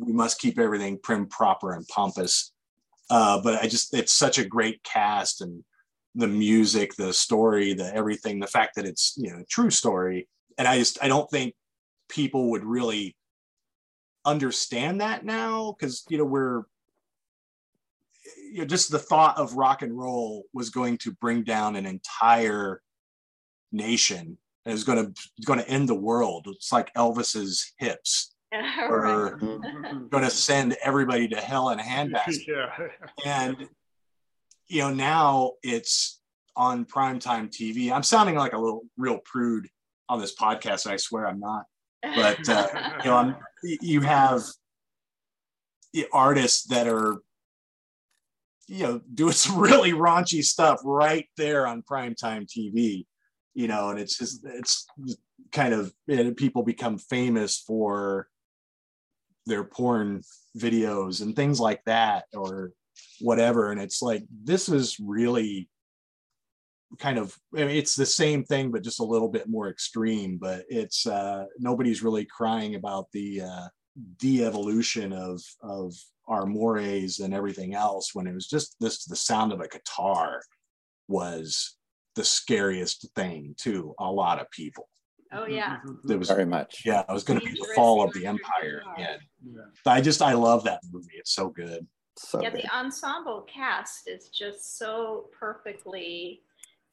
[0.00, 2.52] we must keep everything prim, proper, and pompous.
[3.10, 5.62] Uh, but I just it's such a great cast and
[6.14, 10.28] the music, the story, the everything, the fact that it's you know true story.
[10.58, 11.54] And I just I don't think
[12.08, 13.16] people would really
[14.24, 16.64] understand that now because you know we're
[18.52, 21.86] you know just the thought of rock and roll was going to bring down an
[21.86, 22.82] entire
[23.72, 28.90] nation and is going to going to end the world it's like elvis's hips Right.
[28.90, 29.36] or
[30.10, 32.88] going to send everybody to hell in a handbasket yeah.
[33.24, 33.68] and
[34.70, 36.20] you know now it's
[36.56, 39.68] on primetime tv i'm sounding like a little real prude
[40.08, 41.64] on this podcast i swear i'm not.
[42.02, 42.66] But uh,
[43.04, 44.42] you know I'm, you have
[45.92, 47.18] the artists that are
[48.68, 53.04] you know doing some really raunchy stuff right there on primetime tv
[53.54, 54.86] you know and it's just it's
[55.52, 58.28] kind of and people become famous for
[59.46, 60.22] their porn
[60.56, 62.70] videos and things like that or
[63.20, 65.68] whatever and it's like this is really
[66.98, 70.38] kind of I mean, it's the same thing but just a little bit more extreme
[70.38, 73.68] but it's uh nobody's really crying about the uh
[74.18, 75.94] de-evolution of of
[76.26, 80.40] our mores and everything else when it was just this the sound of a guitar
[81.08, 81.76] was
[82.16, 84.88] the scariest thing to a lot of people
[85.32, 85.78] oh yeah.
[86.08, 86.82] it was Very much.
[86.84, 88.94] yeah it was going to be the fall of the empire guitar.
[88.94, 89.92] again Yeah.
[89.92, 91.86] i just i love that movie it's so good
[92.22, 92.62] So yeah, good.
[92.62, 96.42] the ensemble cast is just so perfectly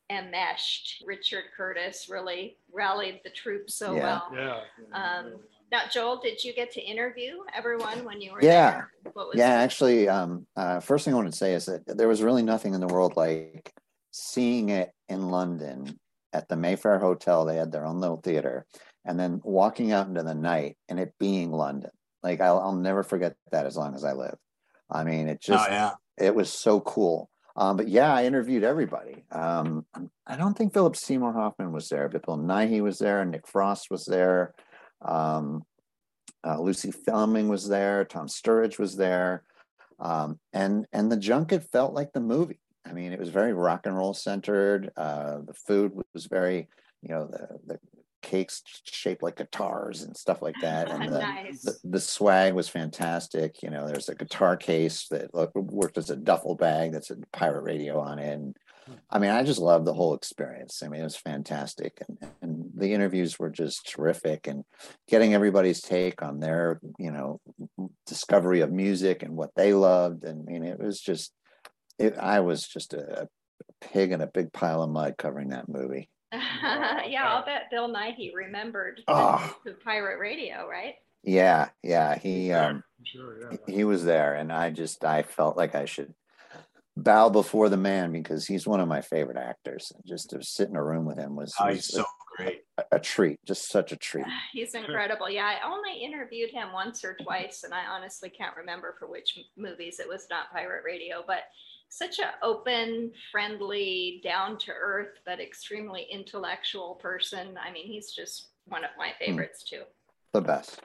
[0.10, 1.04] enmeshed.
[1.06, 4.04] Richard Curtis really rallied the troops so Yeah.
[4.04, 4.32] well.
[4.34, 4.62] Yeah.
[4.94, 8.72] Um, Now, Joel, did you get to interview everyone when you were Yeah.
[8.72, 8.92] there?
[9.12, 9.64] What was Yeah, it?
[9.66, 12.74] actually, um, uh, first thing I want to say is that there was really nothing
[12.74, 13.74] in the world like
[14.12, 16.00] seeing it in London
[16.32, 17.44] at the Mayfair Hotel.
[17.44, 18.66] They had their own little theater,
[19.04, 21.92] and then walking out into the night and it being London.
[22.24, 24.38] Like I'll, I'll never forget that as long as I live.
[24.90, 27.30] I mean, it just oh yeah it was so cool.
[27.56, 29.24] Um, but yeah, I interviewed everybody.
[29.32, 29.86] Um,
[30.28, 33.90] I don't think Philip Seymour Hoffman was there, but Bill Nighy was there, Nick Frost
[33.90, 34.54] was there,
[35.02, 35.64] um,
[36.46, 39.44] uh, Lucy Fleming was there, Tom Sturridge was there,
[40.00, 42.60] um, and and the junket felt like the movie.
[42.86, 44.92] I mean, it was very rock and roll centered.
[44.96, 46.70] Uh, the food was very,
[47.02, 47.80] you know, the the
[48.22, 51.62] cakes shaped like guitars and stuff like that, and the, nice.
[51.62, 53.62] the, the swag was fantastic.
[53.64, 57.18] You know, there's a guitar case that look- worked as a duffel bag that's a
[57.32, 58.34] pirate radio on it.
[58.34, 58.94] And hmm.
[59.10, 60.82] I mean, I just love the whole experience.
[60.84, 62.02] I mean, it was fantastic.
[62.08, 64.64] And, and the interviews were just terrific and
[65.08, 67.40] getting everybody's take on their, you know,
[68.06, 70.24] discovery of music and what they loved.
[70.24, 71.34] And I mean, it was just,
[72.00, 73.28] it, I was just a, a
[73.82, 76.10] pig in a big pile of mud covering that movie.
[76.34, 79.56] yeah, I'll bet Bill Nighy remembered Oh.
[79.66, 80.96] the pirate radio, right?
[81.24, 81.70] Yeah.
[81.84, 82.18] Yeah.
[82.18, 83.58] He, um, Sure, yeah.
[83.74, 86.14] he was there and i just i felt like i should
[86.98, 90.68] bow before the man because he's one of my favorite actors and just to sit
[90.68, 92.04] in a room with him was, oh, was he's so
[92.36, 95.30] great a, a treat just such a treat He's incredible.
[95.30, 99.40] Yeah, I only interviewed him once or twice, and I honestly can't remember for which
[99.56, 101.44] movies it was not pirate radio, but
[101.90, 107.58] such an open, friendly, down to earth, but extremely intellectual person.
[107.66, 109.84] I mean, he's just one of my favorites too.
[110.34, 110.82] the best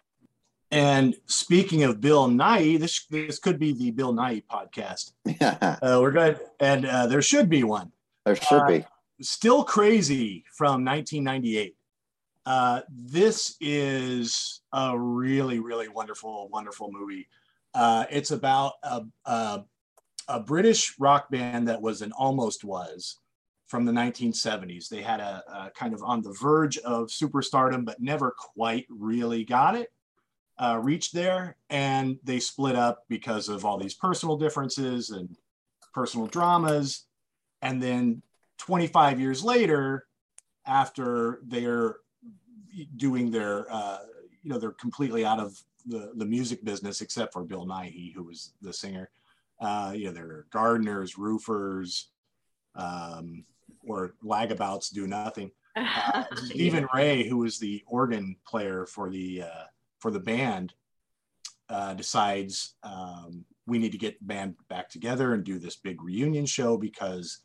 [0.70, 5.98] and speaking of bill nighy this this could be the bill nighy podcast yeah uh,
[6.00, 7.90] we're good and uh, there should be one
[8.24, 8.84] there should Uh, be
[9.20, 11.76] Still Crazy from 1998.
[12.44, 17.28] Uh, this is a really, really wonderful, wonderful movie.
[17.74, 19.64] Uh, it's about a, a,
[20.28, 23.18] a British rock band that was and almost was
[23.66, 24.88] from the 1970s.
[24.88, 29.44] They had a, a kind of on the verge of superstardom, but never quite really
[29.44, 29.92] got it,
[30.58, 31.56] uh, reached there.
[31.70, 35.36] And they split up because of all these personal differences and
[35.94, 37.06] personal dramas.
[37.62, 38.22] And then
[38.58, 40.06] 25 years later,
[40.66, 41.96] after they're
[42.96, 43.98] doing their, uh,
[44.42, 48.24] you know, they're completely out of the, the music business, except for Bill Nighy, who
[48.24, 49.10] was the singer.
[49.62, 52.08] Uh, you know, they're gardeners, roofers,
[52.74, 53.44] um,
[53.86, 55.50] or lagabouts do nothing.
[55.74, 59.64] Uh, Stephen Rea, who was the organ player for the uh,
[60.00, 60.74] for the band,
[61.70, 66.02] uh, decides um, we need to get the band back together and do this big
[66.02, 67.38] reunion show because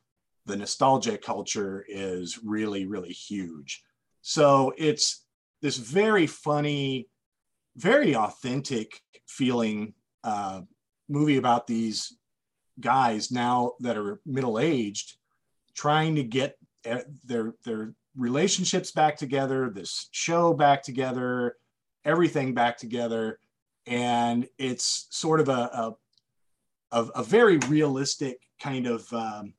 [0.46, 3.82] the nostalgia culture is really really huge.
[4.22, 5.24] So it's
[5.62, 7.08] this very funny,
[7.78, 9.94] very authentic feeling
[10.26, 10.64] uh,
[11.10, 12.16] movie about these
[12.80, 15.18] guys now that are middle aged
[15.78, 21.56] trying to get e- their their relationships back together, this show back together,
[22.04, 23.40] everything back together,
[23.86, 25.96] and it's sort of a a,
[26.92, 29.54] a, a very realistic kind of um,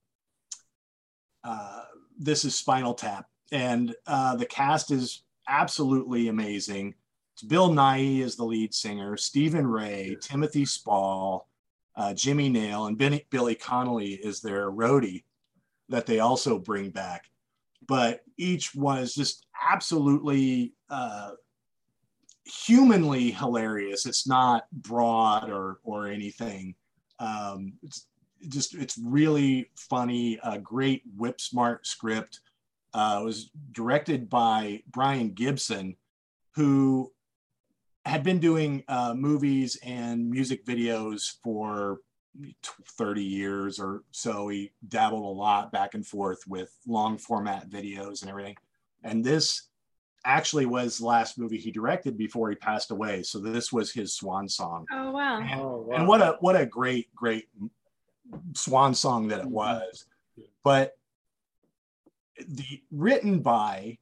[1.44, 1.84] uh,
[2.18, 6.94] this is Spinal Tap, and uh, the cast is absolutely amazing.
[7.42, 11.48] Bill Nighy is the lead singer, Stephen Rea, Timothy Spall,
[11.96, 15.24] uh, Jimmy Nail, and Benny, Billy Connolly is their roadie
[15.88, 17.24] that they also bring back.
[17.86, 21.32] But each one is just absolutely uh,
[22.44, 24.06] humanly hilarious.
[24.06, 26.74] It's not broad or or anything.
[27.18, 28.06] Um, it's
[28.48, 30.38] just it's really funny.
[30.42, 32.40] A great whip smart script.
[32.94, 35.96] Uh, it was directed by Brian Gibson,
[36.54, 37.12] who
[38.04, 41.98] had been doing uh, movies and music videos for
[42.96, 44.48] 30 years or so.
[44.48, 48.56] He dabbled a lot back and forth with long format videos and everything.
[49.02, 49.64] And this
[50.24, 53.22] actually was the last movie he directed before he passed away.
[53.22, 54.86] So this was his swan song.
[54.92, 55.40] oh wow.
[55.40, 55.96] And, Oh, wow.
[55.96, 57.48] and what a what a great great
[58.54, 59.50] swan song that it Mhm.
[59.52, 60.06] was.
[60.36, 60.46] Yeah.
[60.64, 60.96] But
[62.46, 63.98] the written by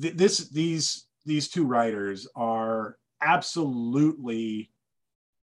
[0.00, 4.70] th- this these these two writers are absolutely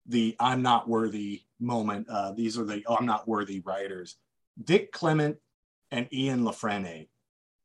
[0.07, 2.09] the I'm not worthy moment.
[2.09, 4.16] Uh, these are the oh, I'm not worthy writers.
[4.62, 5.37] Dick Clement
[5.90, 7.09] and Ian La Frenais.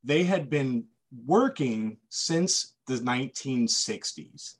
[0.03, 0.85] They had been
[1.25, 4.55] working since the 1960s.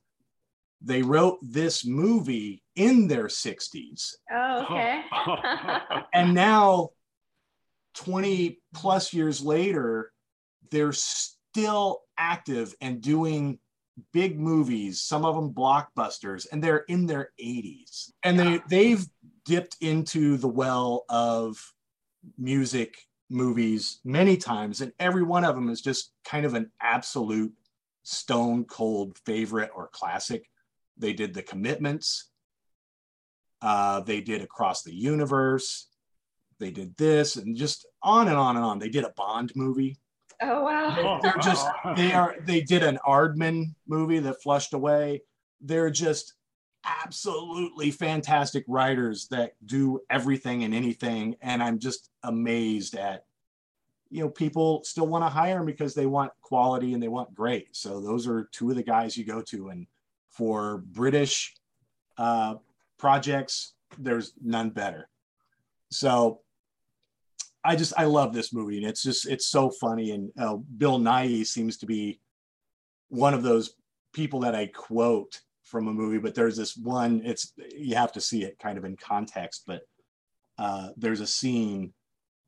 [0.82, 4.14] They wrote this movie in their 60s.
[4.32, 5.02] Oh, okay.
[6.14, 6.90] And now,
[7.96, 10.12] 20 plus years later,
[10.72, 13.60] they're still active and doing
[14.14, 18.12] big movies, some of them blockbusters, and they're in their 80s.
[18.24, 19.06] And they they've
[19.46, 21.74] dipped into the well of
[22.38, 22.98] music
[23.30, 27.54] movies many times, and every one of them is just kind of an absolute
[28.04, 30.50] stone cold favorite or classic.
[30.98, 32.30] They did the commitments.
[33.62, 35.88] Uh, they did Across the Universe.
[36.60, 38.80] They did this and just on and on and on.
[38.80, 39.98] They did a Bond movie.
[40.42, 41.20] Oh wow.
[41.22, 45.24] They're just they are they did an Aardman movie that flushed away.
[45.62, 46.34] They're just
[46.86, 51.36] absolutely fantastic writers that do everything and anything.
[51.42, 53.26] And I'm just amazed at
[54.10, 57.36] you know people still want to hire them because they want quality and they want
[57.36, 57.76] great.
[57.76, 59.70] So those are two of the guys you go to.
[59.70, 59.88] And
[60.30, 61.56] for British
[62.18, 62.56] uh,
[62.98, 65.10] projects, there's none better.
[65.92, 66.42] So
[67.64, 71.00] I just I love this movie and it's just it's so funny and uh, Bill
[71.00, 72.20] Nighy seems to be
[73.10, 73.74] one of those
[74.14, 76.18] people that I quote from a movie.
[76.18, 79.64] But there's this one it's you have to see it kind of in context.
[79.68, 79.82] But
[80.58, 81.94] uh, there's a scene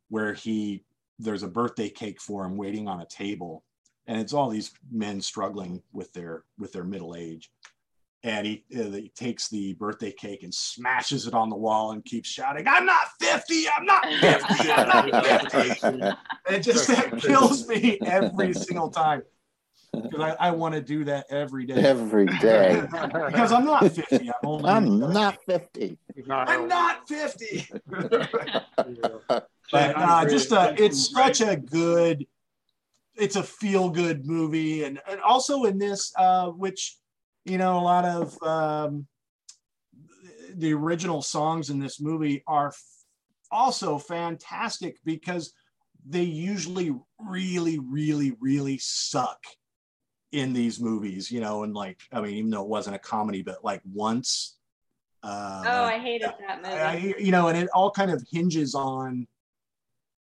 [0.09, 0.83] where he
[1.19, 3.63] there's a birthday cake for him waiting on a table,
[4.07, 7.51] and it's all these men struggling with their with their middle age.
[8.23, 12.05] And he, uh, he takes the birthday cake and smashes it on the wall and
[12.05, 13.65] keeps shouting, "I'm not 50!
[13.75, 14.71] I'm not 50!
[14.71, 19.23] I'm not 50!" it just that kills me every single time
[19.91, 22.81] because I, I want to do that every day Every day.
[22.91, 24.29] because I'm not 50.
[24.29, 25.97] I'm only I'm not 50.
[26.29, 27.67] I'm not 50.
[29.71, 31.35] But uh, just uh, it's Great.
[31.37, 32.27] such a good,
[33.15, 36.97] it's a feel good movie, and and also in this, uh, which
[37.45, 39.07] you know, a lot of um,
[40.55, 42.81] the original songs in this movie are f-
[43.51, 45.53] also fantastic because
[46.07, 49.39] they usually really, really, really suck
[50.31, 53.41] in these movies, you know, and like I mean, even though it wasn't a comedy,
[53.41, 54.57] but like once.
[55.23, 56.75] Uh, Oh, I hated that movie.
[56.75, 59.27] I, you know, and it all kind of hinges on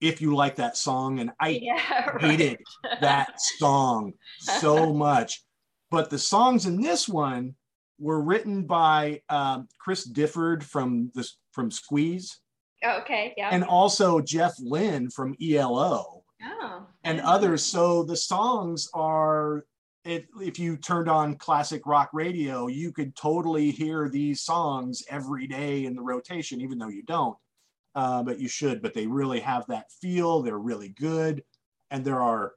[0.01, 1.21] if you like that song.
[1.21, 2.21] And I yeah, right.
[2.23, 2.59] hated
[3.01, 5.43] that song so much.
[5.91, 7.55] But the songs in this one
[7.99, 12.41] were written by um, Chris Difford from this from Squeeze,
[12.85, 13.51] okay, yeah.
[13.53, 17.63] and also Jeff Lynne from ELO oh, and others.
[17.63, 19.67] So the songs are.
[20.03, 25.47] It, if you turned on classic rock radio, you could totally hear these songs every
[25.47, 27.37] day in the rotation, even though you don't.
[27.95, 28.81] Uh, but you should.
[28.81, 30.41] But they really have that feel.
[30.41, 31.45] They're really good,
[31.91, 32.55] and there are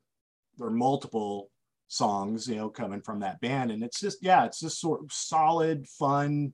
[0.57, 1.49] there are multiple
[1.87, 5.11] songs, you know, coming from that band, and it's just yeah, it's just sort of
[5.11, 6.53] solid, fun.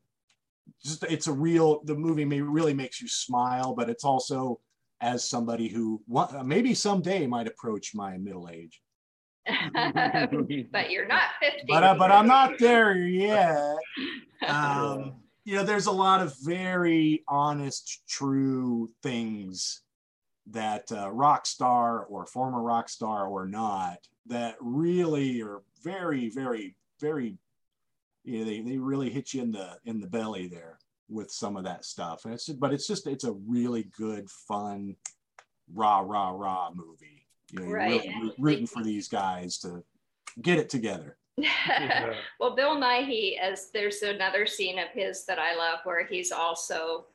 [0.84, 1.82] Just it's a real.
[1.86, 4.60] The movie may really makes you smile, but it's also
[5.02, 6.02] as somebody who
[6.44, 8.82] maybe someday might approach my middle age.
[9.74, 11.64] but you're not 50.
[11.68, 13.78] but uh, but I'm not there yet.
[14.48, 15.16] Um,
[15.46, 19.82] you know, there's a lot of very honest, true things
[20.52, 26.76] that uh, rock star or former rock star or not that really are very, very,
[27.00, 27.38] very.
[28.24, 30.78] You know, they, they really hit you in the in the belly there
[31.10, 34.96] with some of that stuff, and it's but it's just it's a really good, fun,
[35.74, 37.26] rah rah rah movie.
[37.52, 38.02] You know, you're Right.
[38.08, 39.84] really rooting for these guys to
[40.42, 41.18] get it together.
[41.38, 42.14] Yeah.
[42.40, 47.06] well, Bill Nighy, as there's another scene of his that I love where he's also,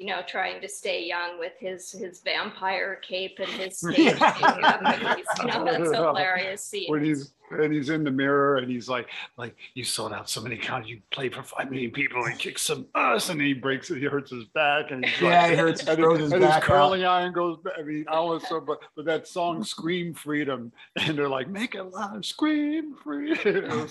[0.00, 4.12] you know, trying to stay young with his his vampire cape and his stage Yeah.
[4.40, 4.80] makeup.
[4.82, 6.90] And he's, you know, that's a hilarious scene.
[6.90, 10.40] when he's and he's in the mirror and he's like like you sold out so
[10.40, 13.90] many cons you played for five million people and kicked some ass and he breaks
[13.90, 16.42] it he hurts his back and he's Yeah, like, he hurts- and, throws his and
[16.42, 16.92] back out.
[16.94, 17.58] iron goes.
[17.76, 21.74] I mean I almost so but but that song scream freedom and they're like make
[21.74, 23.88] it loud scream freedom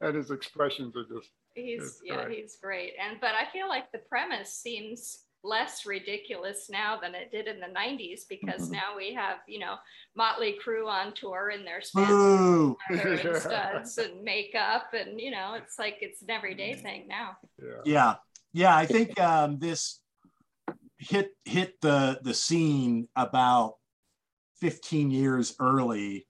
[0.00, 2.38] and his expressions are just He's yeah, great.
[2.38, 2.92] he's great.
[3.02, 7.60] And but I feel like the premise seems less ridiculous now than it did in
[7.60, 8.72] the 90s because Mhm.
[8.72, 9.76] now we have, you know,
[10.14, 12.76] Motley Crue on tour in their spandex Boo!
[12.90, 17.36] and studs and makeup and you know, it's like it's an everyday thing now.
[17.58, 18.14] yeah Yeah,
[18.52, 18.76] yeah.
[18.76, 20.00] I think um, this
[20.98, 23.76] hit hit the the scene about
[24.60, 26.26] 15 years early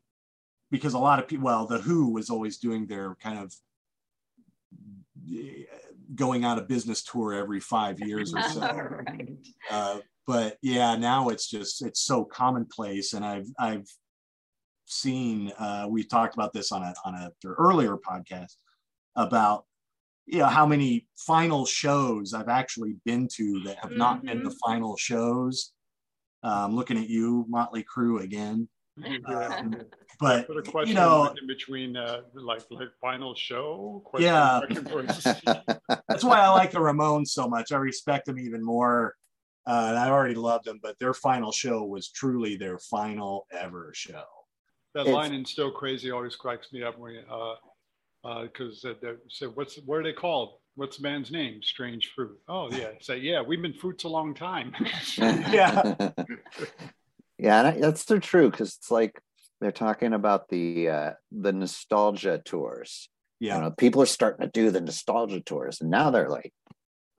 [0.70, 1.44] because a lot of people.
[1.46, 3.54] Well, the Who was always doing their kind of
[6.14, 8.60] going on a business tour every five years or so.
[9.06, 9.28] Right.
[9.70, 13.86] uh, but yeah, now it's just it's so commonplace, and I've I've
[14.86, 18.56] seen uh, we talked about this on a on a earlier podcast
[19.14, 19.64] about
[20.26, 24.56] you know how many final shows I've actually been to that have not been the
[24.64, 25.72] final shows.
[26.42, 28.68] Um, looking at you, Motley Crue again,
[29.26, 29.76] Um,
[30.18, 34.60] but Put a question you know in between uh, like like final show Yeah.
[34.66, 35.42] question mark versus-
[36.08, 37.72] that's why I like the Ramones so much.
[37.72, 39.14] I respect them even more.
[39.68, 43.90] Uh, and I already loved them, but their final show was truly their final ever
[43.94, 44.24] show.
[44.94, 49.14] That It's- line in Still Crazy always cracks me up when, uh, because uh, they
[49.28, 50.58] say, what's, what are they called?
[50.76, 51.62] What's the band's name?
[51.62, 52.38] Strange Fruit.
[52.48, 52.90] Oh, yeah.
[53.00, 54.72] Say, yeah, we've been fruits a long time.
[55.18, 55.94] Yeah.
[57.38, 59.20] yeah, that's so true because it's like
[59.60, 63.08] they're talking about the uh, the nostalgia tours.
[63.40, 63.56] Yeah.
[63.56, 66.52] You know, people are starting to do the nostalgia tours, and now they're like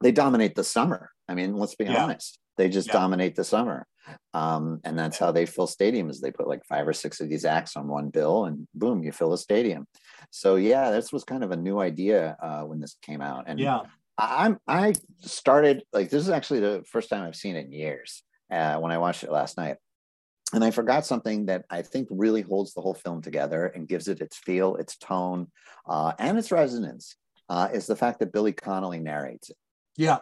[0.01, 1.11] they dominate the summer.
[1.27, 2.03] I mean, let's be Yeah.
[2.03, 2.93] honest, they just Yeah.
[2.93, 3.87] dominate the summer,
[4.33, 6.19] um, and that's how they fill stadiums.
[6.19, 9.11] They put like five or six of these acts on one bill, and boom, you
[9.11, 9.87] fill a stadium.
[10.31, 13.59] So yeah, this was kind of a new idea uh, when this came out, and
[13.59, 13.81] Yeah.
[14.17, 17.71] I- I'm I started like this is actually the first time I've seen it in
[17.71, 19.77] years uh, when I watched it last night,
[20.53, 24.07] and I forgot something that I think really holds the whole film together and gives
[24.07, 25.47] it its feel, its tone,
[25.87, 27.15] uh, and its resonance.
[27.49, 29.55] Uh, is the fact that Billy Connolly narrates it.
[29.95, 30.19] Yeah.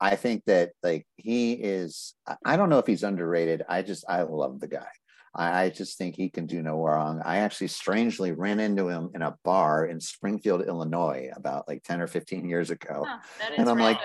[0.00, 2.14] I think that like he is.
[2.24, 3.64] I- I don't know if he's underrated.
[3.68, 4.86] I just I love the guy.
[5.34, 7.20] I, I just think he can do no wrong.
[7.24, 12.00] I actually strangely ran into him in a bar in Springfield, Illinois, about like ten
[12.00, 13.98] or fifteen years ago Huh, that is And I'm like,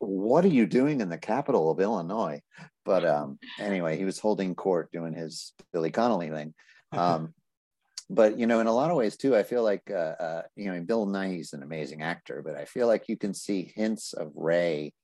[0.00, 2.40] what are you doing in the capital of Illinois?
[2.86, 6.54] But um, anyway, he was holding court doing his Billy Connolly thing.
[6.92, 7.34] Um,
[8.08, 10.72] but you know, in a lot of ways too, I feel like uh, uh, you
[10.72, 14.30] know, Bill Nighy's an amazing actor, but I feel like you can see hints of
[14.36, 14.94] Ray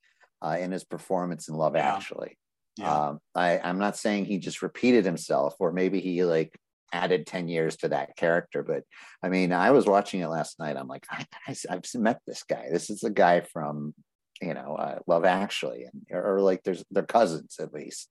[0.41, 1.93] uh, in his performance in Love Yeah.
[1.93, 2.37] Actually.
[2.77, 3.07] Yeah.
[3.07, 6.57] Um, I, I'm not saying he just repeated himself, or maybe he like
[6.93, 8.63] added 10 years to that character.
[8.63, 8.83] But
[9.21, 10.77] I mean, I was watching it last night.
[10.77, 11.25] I'm like, I,
[11.69, 12.67] have met this guy.
[12.71, 13.93] This is the guy from,
[14.43, 18.09] you know, uh, Love Actually, and or, or like there's they're cousins at least.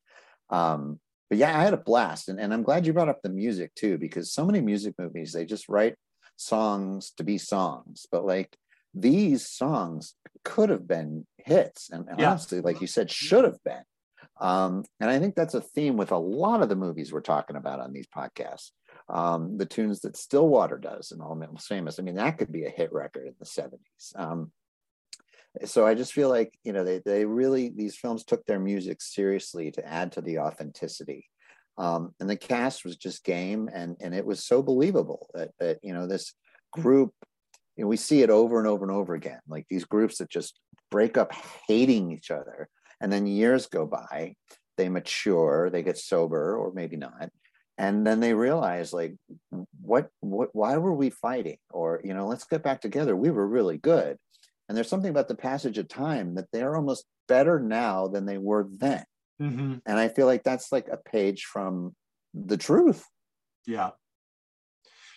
[0.50, 3.30] Um, but yeah, I had a blast, and, and I'm glad you brought up the
[3.30, 5.94] music too, because so many music movies they just write
[6.36, 8.56] songs to be songs, but like
[8.94, 10.14] these songs
[10.44, 12.28] could have been hits, and, and Yeah.
[12.28, 13.82] honestly, like you said, should have been.
[14.40, 17.56] Um, and I think that's a theme with a lot of the movies we're talking
[17.56, 18.70] about on these podcasts.
[19.08, 21.98] Um, the tunes that Stillwater does and All Almost Famous.
[21.98, 24.12] I mean, that could be a hit record in the 70s.
[24.16, 24.52] Um,
[25.64, 29.02] so I just feel like, you know, they, they really, these films took their music
[29.02, 31.28] seriously to add to the authenticity.
[31.78, 35.78] Um, and the cast was just game and, and it was so believable that, that,
[35.82, 36.34] you know, this
[36.72, 37.12] group,
[37.76, 40.30] you know, we see it over and over and over again, like these groups that
[40.30, 40.58] just
[40.90, 41.32] break up
[41.66, 42.68] hating each other
[43.00, 44.34] and then years go by
[44.78, 47.30] they mature they get sober or maybe not
[47.78, 49.14] and then they realize like
[49.80, 51.58] what what why were we fighting?
[51.70, 54.18] Or you know let's get back together we were really good
[54.68, 58.38] and there's something about the passage of time that they're almost better now than they
[58.38, 59.04] were then
[59.40, 59.76] Mm-hmm.
[59.86, 61.94] and i feel like that's like a page from
[62.34, 63.04] the truth
[63.66, 63.90] Yeah.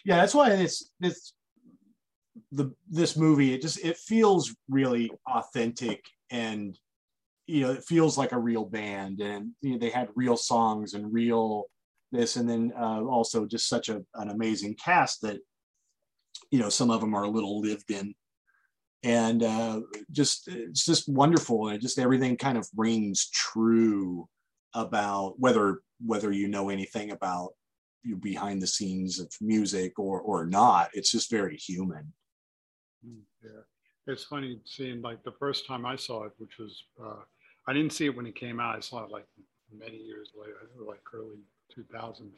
[0.03, 1.33] Yeah, that's why it's this
[2.51, 6.77] the this movie it just it feels really authentic and
[7.47, 10.93] you know it feels like a real band and you know they had real songs
[10.93, 11.65] and real
[12.11, 15.39] this and then uh, also just such a, an amazing cast that
[16.51, 18.13] you know some of them are a little lived in
[19.05, 19.81] and uh,
[20.11, 24.27] just it's just wonderful and just everything kind of rings true
[24.73, 27.51] about whether whether you know anything about
[28.03, 32.11] you behind the scenes of music or or not it's just very human
[33.07, 33.61] Mm, Yeah,
[34.07, 37.21] it's funny seeing like the first time I saw it, which was uh,
[37.67, 38.75] I didn't see it when it came out.
[38.75, 39.27] I saw it like
[39.71, 41.37] many years later, like early
[41.73, 42.31] 2000.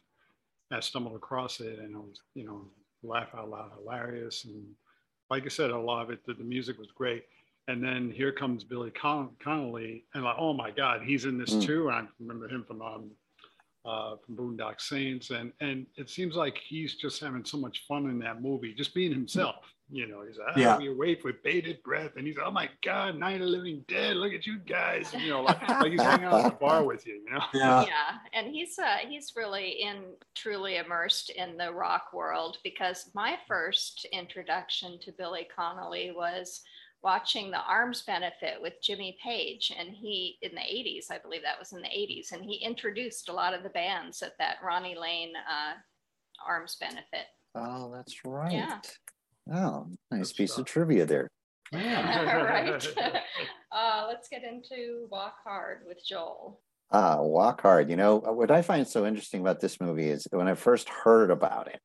[0.72, 2.66] I stumbled across it and i was you know
[3.02, 4.66] laugh out loud hilarious and
[5.30, 7.26] like I said, a lot of it the, the music was great.
[7.70, 11.54] And then here comes Billy Con- Connolly, and like, oh my God, he's in this
[11.54, 11.66] Mm.
[11.66, 11.90] too.
[11.90, 13.12] And I remember him from um,
[13.84, 18.10] uh, from Boondock Saints, and and it seems like he's just having so much fun
[18.10, 19.56] in that movie, just being himself.
[19.90, 20.76] You know, he's like, Yeah.
[20.76, 24.18] ah, we wait with bated breath, and he's, oh my God, Night of Living Dead,
[24.18, 25.14] look at you guys.
[25.14, 27.22] You know, like, like he's hanging out at the bar with you.
[27.26, 30.04] You know, yeah yeah and he's uh he's really in
[30.36, 36.62] truly immersed in the rock world because my first introduction to billy connolly was
[37.04, 41.60] watching the arms benefit with jimmy page and he in the 80s i believe that
[41.60, 44.98] was in the 80s and he introduced a lot of the bands at that ronnie
[45.00, 45.74] lane uh,
[46.46, 48.80] arms benefit oh that's right Yeah.
[49.52, 51.28] Oh nice piece of trivia there
[51.72, 52.88] yeah right
[53.72, 57.90] uh, let's get into walk hard with joel Ah, Walk Hard.
[57.90, 61.32] You know, what I find so interesting about this movie is when I first heard
[61.32, 61.82] about it,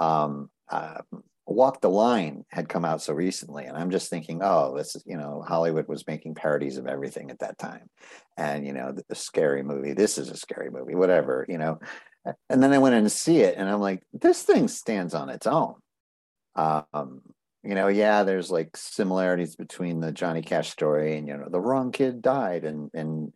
[0.00, 1.00] um, uh,
[1.46, 5.02] Walk the Line had come out so recently, and I'm just thinking, oh, this is,
[5.06, 7.88] you know, Hollywood was making parodies of everything at that time.
[8.36, 11.80] And, you know, the, the scary movie, this is a scary movie, whatever, you know.
[12.50, 15.30] And then I went in to see it, and I'm like, this thing stands on
[15.30, 15.76] its own.
[16.58, 17.22] Um,
[17.62, 21.60] you know, yeah, there's like similarities between the Johnny Cash story and, you know, the
[21.60, 23.32] wrong kid died and, and,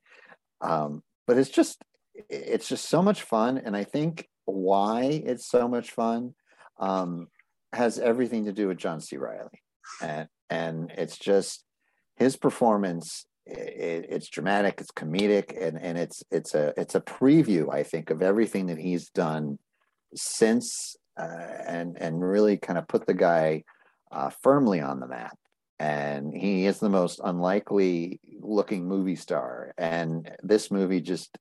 [0.60, 1.82] um, but it's just
[2.28, 6.34] it's just so much fun and i think why it's so much fun
[6.78, 7.28] um,
[7.72, 9.16] has everything to do with john c.
[9.16, 9.62] Reilly
[10.00, 11.64] and and it's just
[12.16, 17.72] his performance i it's dramatic it's comedic and and it's it's a it's a preview
[17.72, 19.58] i think of everything that he's done
[20.14, 23.64] since and and really kind of put the guy
[24.10, 25.36] uh, firmly on the map.
[25.78, 29.74] And he is the most unlikely looking movie star.
[29.76, 31.36] And this movie just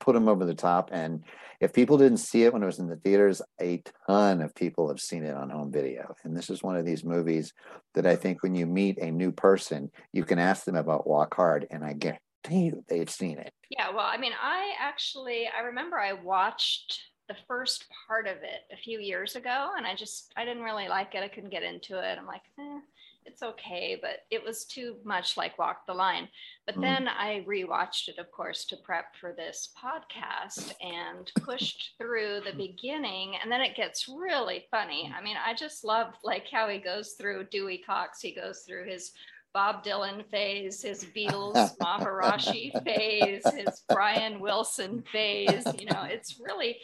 [0.00, 0.90] put him over the top.
[0.92, 1.24] And
[1.60, 4.88] if people didn't see it when it was in the theaters a ton of people
[4.88, 6.14] have seen it on home video.
[6.24, 7.54] And this is one of these movies
[7.94, 11.34] that i think when you meet a new person you can ask them about walk
[11.34, 12.20] hard and i guarantee
[12.50, 13.52] you they've seen it.
[13.70, 18.62] Yeah, well, I mean, I actually I remember I watched the first part of it
[18.72, 21.22] a few years ago, and I just I didn't really like it.
[21.22, 22.18] I couldn't get into it.
[22.18, 22.78] I'm like, eh,
[23.24, 26.28] it's okay, but it was too much like Walk the Line.
[26.66, 26.82] But Mm.
[26.82, 32.52] then I rewatched it, of course, to prep for this podcast, and pushed through the
[32.56, 35.12] beginning, and then it gets really funny.
[35.16, 38.20] I mean, I just love like how he goes through Dewey Cox.
[38.20, 39.12] He goes through his
[39.52, 45.64] Bob Dylan phase, his Beatles Maharishi phase, his Brian Wilson phase.
[45.78, 46.78] You know, it's really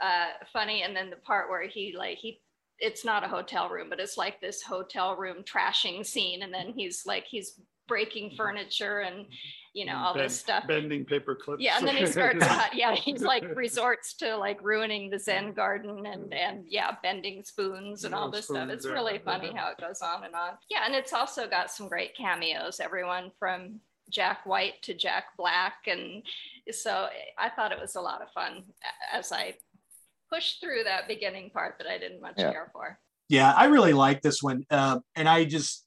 [0.00, 0.82] uh, funny.
[0.82, 2.40] And then the part where he like he,
[2.78, 6.72] it's not a hotel room, but it's like this hotel room trashing scene, and then
[6.76, 9.26] he's like he's breaking furniture and
[9.72, 10.66] you know all Bend- this stuff.
[10.66, 11.62] Bending paper clips.
[11.62, 12.44] Yeah, and then he starts.
[12.44, 17.42] uh, yeah, he's like resorts to like ruining the Zen garden and and yeah, bending
[17.44, 18.68] spoons and all this stuff.
[18.70, 20.52] It's really funny how it goes on and on.
[20.70, 22.80] Yeah, and it's also got some great cameos.
[22.80, 23.80] Everyone from
[24.10, 26.22] Jack White to Jack Black, and
[26.70, 28.64] so I thought it was a lot of fun
[29.12, 29.54] as I
[30.32, 32.52] pushed through that beginning part that I didn't much Yeah.
[32.52, 32.98] care for.
[33.28, 35.84] yeah i really like this one uh, and i just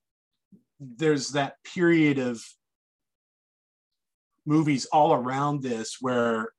[0.79, 2.41] there's that period of
[4.45, 6.49] movies all around this where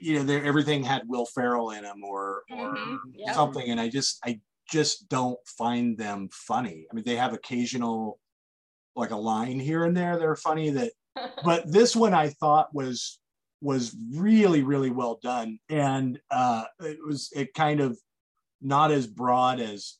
[0.00, 3.34] you know everything had Will Ferrell in them or or Mhm, yep.
[3.34, 6.86] something, and I just I just don't find them funny.
[6.90, 8.18] I mean, they have occasional
[8.96, 10.92] like a line here and there they're funny that
[11.44, 13.19] but this one I thought was
[13.60, 17.98] was really really well done and uh it was it kind of
[18.62, 19.96] not as broad as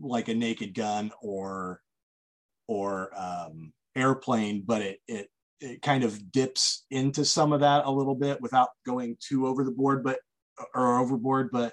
[0.00, 1.80] like a naked gun or
[2.68, 5.28] or um airplane but it it
[5.60, 9.64] it kind of dips into some of that a little bit without going too over
[9.64, 10.18] the board but
[10.74, 11.72] or overboard but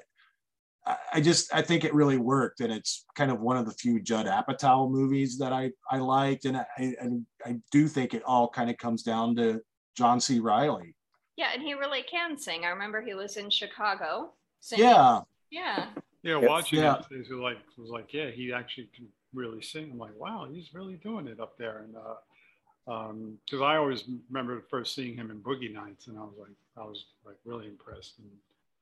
[1.14, 4.02] I- just I think it really worked, and it's kind of one of the few
[4.02, 8.50] Judd Apatow movies that I I liked, and I and I do think it all
[8.50, 9.62] kind of comes down to
[9.96, 10.40] John C.
[10.40, 10.96] Reilly.
[11.40, 12.66] Yeah, and he really can sing.
[12.66, 14.34] I remember he was in Chicago.
[14.60, 14.88] Singing.
[14.88, 15.88] Yeah, Yeah.
[16.22, 16.50] Yeah, Yes.
[16.50, 16.96] watching Yeah.
[16.96, 19.90] it, it was like was like, yeah, he actually can really sing.
[19.94, 21.86] I'm like, wow, he's really doing it up there.
[21.86, 26.24] And uh, um, because I always remember first seeing him in Boogie Nights, and I
[26.24, 28.20] was like, I was like really impressed.
[28.20, 28.28] And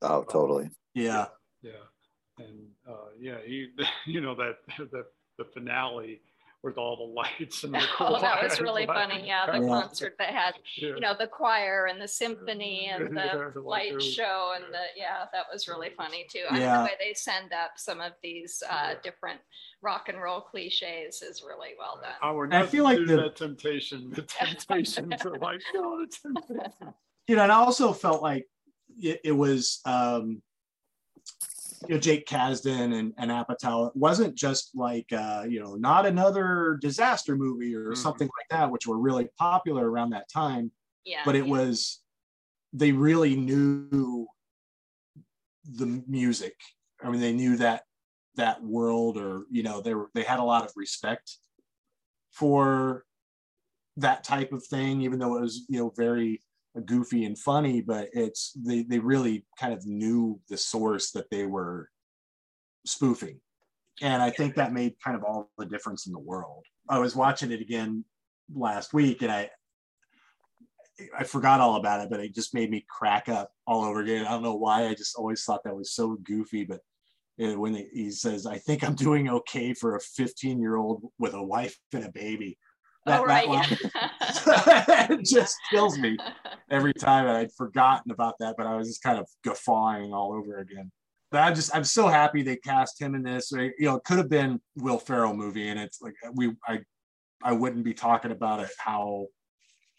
[0.01, 0.71] Oh, totally.
[0.95, 1.27] yeah,
[1.61, 1.71] yeah,
[2.39, 2.57] and
[2.89, 3.67] uh, yeah, he,
[4.07, 4.57] you know that
[4.91, 5.05] the
[5.37, 6.21] the finale
[6.63, 9.25] with all the lights and the Oh, that was really like, funny.
[9.27, 9.67] Yeah, the Yeah.
[9.67, 10.89] concert that had, yeah.
[10.89, 14.53] you know, the choir and the symphony and Yeah, the like light it was- show
[14.55, 16.41] and the, yeah, that was really funny too.
[16.49, 16.79] I mean, Yeah.
[16.79, 19.39] the way they send up some of these uh, different
[19.81, 22.13] rock and roll cliches is really well done.
[22.21, 26.17] I would I not feel like the- that temptation, the temptation to like, oh, the
[26.41, 26.93] temptation.
[27.27, 28.47] you know, and I also felt like
[28.99, 30.41] it, it was um,
[31.87, 33.87] you know Jake Kasdan and, and Apatow.
[33.89, 37.97] It wasn't just like uh, you know not another disaster movie or Mhm.
[37.97, 40.71] something like that, which were really popular around that time.
[41.05, 41.21] Yeah.
[41.23, 41.51] but it yeah.
[41.51, 42.01] was
[42.73, 44.27] they really knew
[45.63, 46.55] the music
[47.01, 47.83] i mean they knew that
[48.35, 51.37] that world or you know they were they had a lot of respect
[52.31, 53.05] for
[53.95, 56.41] that type of thing even though it was you know very
[56.81, 61.45] goofy and funny but it's they they really kind of knew the source that they
[61.45, 61.89] were
[62.85, 63.39] spoofing
[64.01, 67.15] and i think that made kind of all the difference in the world i was
[67.15, 68.03] watching it again
[68.53, 69.49] last week and i
[71.17, 74.25] I forgot all about it, but it just made me crack up all over again.
[74.25, 74.87] I don't know why.
[74.87, 76.65] I just always thought that was so goofy.
[76.65, 76.81] But
[77.37, 81.43] when he, says, "I think I'm doing okay for a 15 year old with a
[81.43, 82.57] wife and a baby,"
[83.07, 83.47] that, oh, that right.
[83.47, 86.17] line- it just kills me
[86.69, 87.27] every time.
[87.27, 90.91] And I'd forgotten about that, but I was just kind of guffawing all over again.
[91.31, 93.51] But I'm just I'm so happy they cast him in this.
[93.51, 96.79] You know, it could have been Will Ferrell movie, and it's like we I
[97.43, 99.27] I wouldn't be talking about it how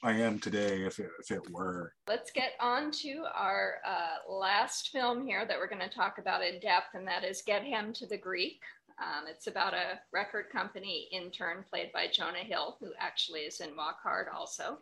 [0.03, 1.93] I am today if it, if it were.
[2.07, 6.45] Let's get on to our uh, last film here that we're going to talk about
[6.45, 8.61] in depth, and that is Get Him to the Greek.
[9.01, 13.77] Um, it's about a record company intern played by Jonah Hill, who actually is in
[13.77, 14.79] Walk Hard also.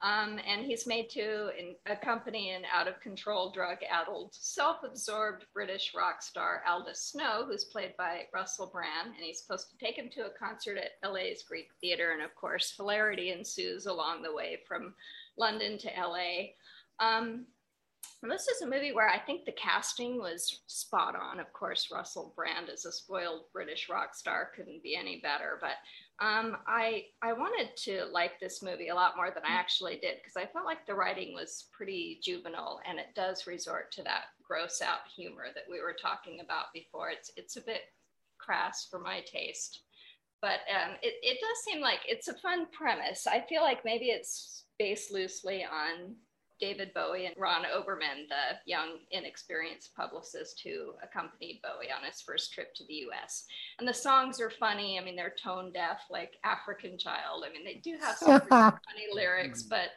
[0.00, 5.44] Um, and he's made to in, accompany an out of control, drug addled, self absorbed
[5.52, 9.08] British rock star Aldous Snow, who's played by Russell Brand.
[9.16, 12.12] And he's supposed to take him to a concert at LA's Greek Theater.
[12.12, 14.94] And of course, hilarity ensues along the way from
[15.36, 16.52] London to LA.
[17.00, 17.46] Um,
[18.22, 21.38] and this is a movie where I think the casting was spot on.
[21.38, 25.60] Of course, Russell Brand as a spoiled British rock star couldn't be any better.
[25.60, 25.76] But
[26.24, 30.16] um, I I wanted to like this movie a lot more than I actually did
[30.16, 34.24] because I felt like the writing was pretty juvenile and it does resort to that
[34.42, 37.10] gross out humor that we were talking about before.
[37.10, 37.82] It's it's a bit
[38.38, 39.82] crass for my taste,
[40.42, 43.28] but um, it it does seem like it's a fun premise.
[43.28, 46.16] I feel like maybe it's based loosely on
[46.60, 52.52] David Bowie and Ron Oberman, the young, inexperienced publicist who accompanied Bowie on his first
[52.52, 53.44] trip to the US.
[53.78, 54.98] And the songs are funny.
[54.98, 57.44] I mean, they're tone deaf, like African Child.
[57.48, 59.90] I mean, they do have some pretty funny lyrics, but,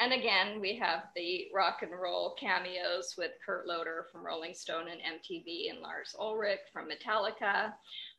[0.00, 4.86] and again, we have the rock and roll cameos with Kurt Loder from Rolling Stone
[4.88, 7.72] and MTV and Lars Ulrich from Metallica.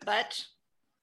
[0.06, 0.42] But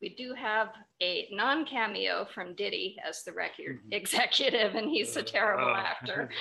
[0.02, 0.68] we do have
[1.00, 3.92] a non cameo from Diddy as the record Mhm.
[3.94, 6.28] executive, and he's a terrible Uh, actor.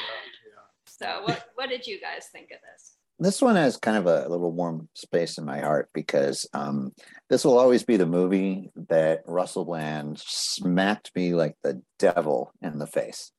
[0.98, 2.96] So, what, what did you guys think of this?
[3.18, 6.94] This one has kind of a little warm space in my heart because um,
[7.30, 12.78] this will always be the movie that Russell Brand smacked me like the devil in
[12.78, 13.32] the face.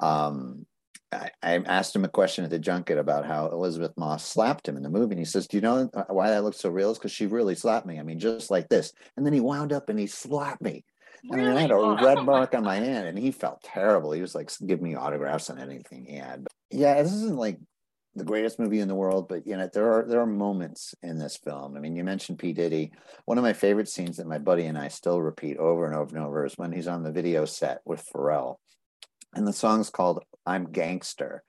[0.00, 0.66] Um,
[1.12, 4.76] I, I asked him a question at the junket about how Elisabeth Moss slapped him
[4.76, 6.90] in the movie, and he says, "Do you know uh, why that looks so real?
[6.90, 7.98] Is because she really slapped me.
[7.98, 10.84] I mean, just like this." And then he wound up and he slapped me.
[11.30, 14.12] I mean, I had a red mark on my hand, and he felt terrible.
[14.12, 17.58] He was like, "Give me autographs on anything he had." But yeah, this isn't like
[18.14, 21.18] the greatest movie in the world, but you know, there are there are moments in
[21.18, 21.76] this film.
[21.76, 22.52] I mean, you mentioned P.
[22.52, 22.92] Diddy.
[23.24, 26.16] One of my favorite scenes that my buddy and I still repeat over and over
[26.16, 28.56] and over is when he's on the video set with Pharrell.
[29.34, 31.44] And the song's called I'm gangster.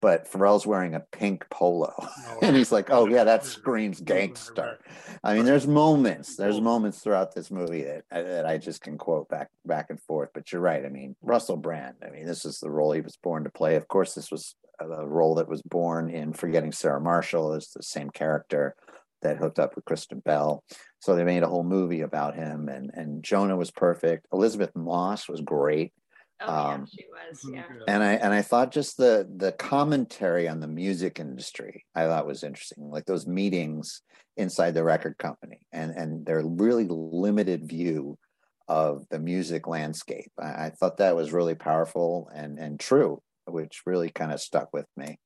[0.00, 1.92] But Pharrell's wearing a pink polo.
[1.98, 4.78] Oh, and he's like, oh, yeah, that screams gangster.
[5.24, 8.96] I mean, there's moments, there's moments throughout this movie that, uh, that I just can
[8.96, 10.30] quote back back and forth.
[10.32, 10.84] But you're right.
[10.84, 11.96] I mean, Russell Brand.
[12.06, 13.74] I mean, this is the role he was born to play.
[13.74, 17.54] Of course, this was uh, a role that was born in Forgetting Sarah Marshall.
[17.54, 18.76] Is the same character
[19.22, 20.62] that hooked up with Kristen Bell.
[21.00, 24.26] So they made a whole movie about him, and and Jonah was perfect.
[24.32, 25.92] Elisabeth Moss was great
[26.40, 27.40] Oh, yeah, Um, she was.
[27.42, 27.64] Mhm, Yeah.
[27.88, 32.26] and I and I thought just the the commentary on the music industry I thought
[32.26, 34.02] was interesting, like those meetings
[34.36, 38.18] inside the record company and and their really limited view
[38.68, 40.30] of the music landscape.
[40.38, 44.72] I, I thought that was really powerful and and true, which really kind of stuck
[44.72, 45.18] with me.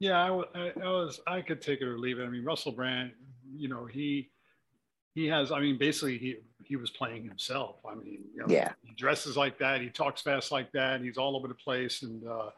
[0.00, 1.20] Yeah, I, I, I was.
[1.26, 2.24] I could take it or leave it.
[2.24, 3.12] I mean, Russell Brand.
[3.54, 4.30] You know, he
[5.14, 5.52] he has.
[5.52, 6.36] I mean, basically, he
[6.66, 7.76] he was playing himself.
[7.88, 8.72] I mean, you know, Yeah.
[8.82, 9.80] he dresses like that.
[9.80, 11.00] He talks fast like that.
[11.00, 12.50] He's all over the place, and uh,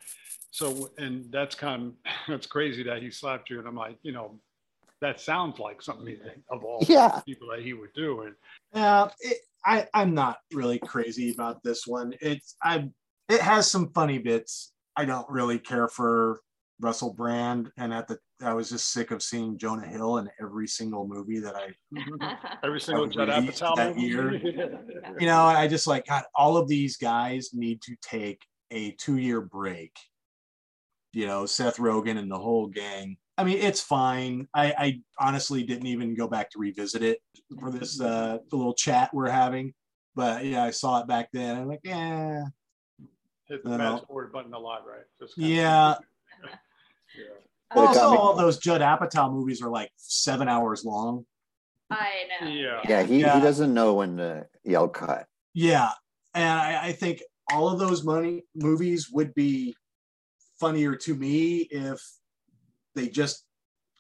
[0.50, 1.94] so and that's kind of
[2.28, 3.58] that's crazy that he slapped you.
[3.58, 4.38] And I'm like, you know,
[5.00, 6.18] that sounds like something
[6.50, 7.20] of all Yeah.
[7.26, 8.22] people that he would do.
[8.22, 8.34] And
[8.72, 12.14] Uh, it, I I'm not really crazy about this one.
[12.20, 12.88] It's I
[13.28, 14.72] it has some funny bits.
[14.96, 16.40] I don't really care for
[16.80, 20.68] Russell Brand, and at the I was just sick of seeing Jonah Hill in every
[20.68, 24.08] single movie that I every single Judd Apatow that movie.
[24.08, 24.32] year.
[25.18, 29.16] you know I just like God, all of these guys need to take a two
[29.16, 29.92] year break.
[31.12, 33.16] You know Seth Rogen and the whole gang.
[33.38, 34.48] I mean, it's fine.
[34.54, 37.18] I, I honestly didn't even go back to revisit it
[37.60, 39.74] for this uh, little chat we're having.
[40.14, 41.54] But yeah, I saw it back then.
[41.56, 42.44] I'm like, yeah,
[43.46, 43.96] Hit the No.
[43.98, 45.04] fast forward button a lot, right?
[45.20, 45.88] Just kinda- yeah.
[45.90, 45.94] yeah.
[47.74, 51.26] But also, got all those Judd Apatow movies are like seven hours long.
[51.90, 52.48] I know.
[52.48, 52.80] Yeah.
[52.88, 53.34] Yeah, he, Yeah.
[53.36, 55.26] he doesn't know when to yell cut.
[55.54, 55.90] Yeah,
[56.34, 59.74] and I, I think all of those money movies would be
[60.60, 62.00] funnier to me if
[62.94, 63.44] they just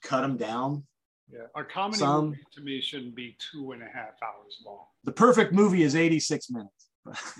[0.02, 0.84] cut them down.
[1.32, 4.84] Yeah, a comedy Some- movie to me shouldn't be two and a half hours long.
[5.04, 6.70] The perfect movie is 86 minutes.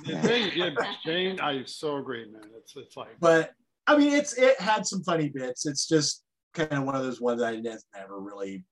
[0.05, 0.71] Yeah, Shane, yeah,
[1.05, 2.43] Shane, I so agree, man.
[2.57, 3.53] It's it's like but
[3.87, 5.67] I mean, it's it had some funny bits.
[5.67, 6.25] It's just
[6.55, 8.65] kind of one of those ones I never really.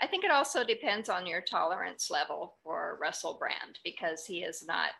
[0.00, 4.64] I think it also depends on your tolerance level for Russell Brand because he is
[4.66, 4.90] not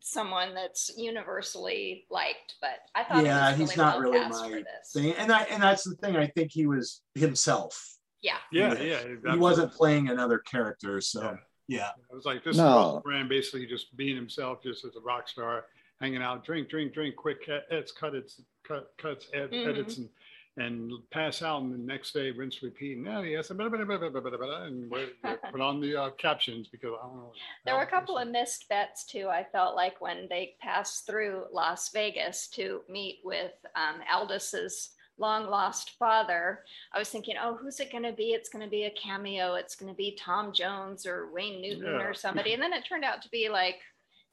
[0.00, 2.56] someone that's universally liked.
[2.60, 4.62] But I thought Yeah, it was he's really not well really cast my.
[5.02, 5.12] Thing.
[5.14, 6.16] And I and that's the thing.
[6.16, 7.96] I think he was himself.
[8.20, 8.36] Yeah.
[8.52, 9.32] yeah, He- yeah.
[9.32, 11.00] He wasn't playing another character.
[11.00, 11.36] So Yeah.
[11.78, 12.62] yeah, It was like this No.
[12.62, 15.66] is Russell Brand basically just being himself, just as a rock star,
[16.04, 19.66] hanging out, drink, drink, drink, quick edits, cut its cut, cuts, ed, Mhm.
[19.68, 20.08] edits, and
[20.56, 22.96] and pass out, and the next day rinse, repeat.
[22.98, 24.88] Now yes, blah, blah, blah, blah, blah, blah, blah, and
[25.50, 27.32] put on the uh, captions because I don't know.
[27.64, 29.28] There were a couple of missed bets too.
[29.28, 35.46] I felt like when they passed through Las Vegas to meet with um, Aldous's long
[35.50, 38.28] lost father, I was thinking, oh, who's it going to be?
[38.32, 39.54] It's going to be a cameo.
[39.54, 42.06] It's going to be Tom Jones or Wayne Newton Yeah.
[42.06, 42.52] or somebody.
[42.52, 43.80] And then it turned out to be like,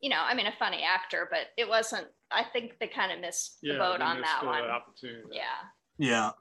[0.01, 2.07] you know, I mean, a funny actor, but it wasn't.
[2.31, 4.63] I think they kind of missed the yeah, boat they on missed that the one.
[4.63, 5.27] Opportunity.
[5.31, 5.43] Yeah.
[5.97, 6.31] yeah.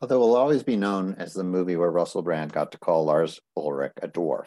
[0.00, 3.04] Although it will always be known as the movie where Russell Brand got to call
[3.04, 4.46] Lars Ulrich a dwarf.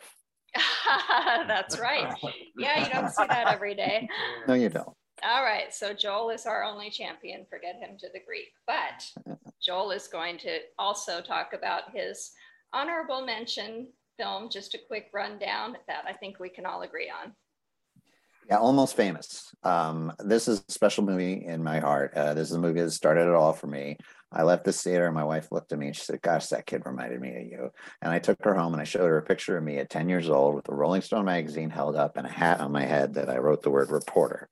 [1.48, 2.14] That's right.
[2.58, 4.08] Yeah, you don't see that every day.
[4.48, 4.96] No, you don't.
[5.24, 7.46] All right, so Joel is our only champion.
[7.50, 8.54] Forget him to the Greek.
[8.66, 12.32] But Joel is going to also talk about his
[12.74, 13.88] honorable mention
[14.18, 17.34] film, just a quick rundown that I think we can all agree on.
[18.48, 19.54] Yeah, almost famous.
[19.64, 22.14] Um, this is a special movie in my heart.
[22.16, 23.98] Uh, this is a movie that started it all for me.
[24.34, 26.66] I left the theater and my wife looked at me and she said, Gosh, that
[26.66, 27.72] kid reminded me of you.
[28.02, 30.08] And I took her home and I showed her a picture of me at 10
[30.08, 33.14] years old with a Rolling Stone magazine held up and a hat on my head
[33.16, 34.48] that I wrote the word reporter.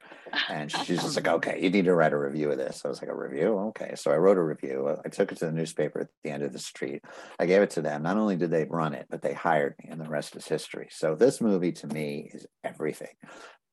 [0.50, 2.82] And she's just like, Okay, you need to write a review of this.
[2.84, 3.58] I was like, A review?
[3.70, 3.94] Okay.
[3.96, 4.98] So I wrote a review.
[5.04, 7.02] I took it to the newspaper at the end of the street.
[7.40, 8.04] I gave it to them.
[8.04, 10.90] Not only did they run it, but they hired me, and the rest is history.
[10.92, 13.16] So this movie to me is everything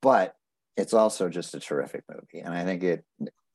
[0.03, 0.35] but
[0.77, 2.45] it's also just a terrific movie.
[2.45, 3.05] And i think it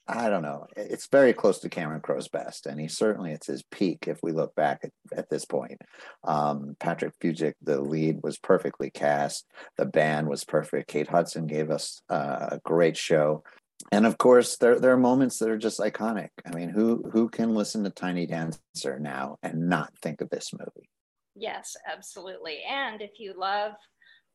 [0.08, 2.66] i don't know it's very close to cameron crowe's best.
[2.66, 5.80] And he certainly it's his peak if we look back at, at this point.
[6.24, 9.46] Um, patrick Fugit, the lead was perfectly cast.
[9.78, 10.88] The band was perfect.
[10.88, 13.44] Kate hudson gave us uh, a great show.
[13.92, 16.30] And of course there, there are moments that are just iconic.
[16.46, 20.52] I mean who who can listen to tiny dancer now and not think of this
[20.54, 20.90] movie?
[21.36, 22.62] Yes, absolutely.
[22.68, 23.74] And if you love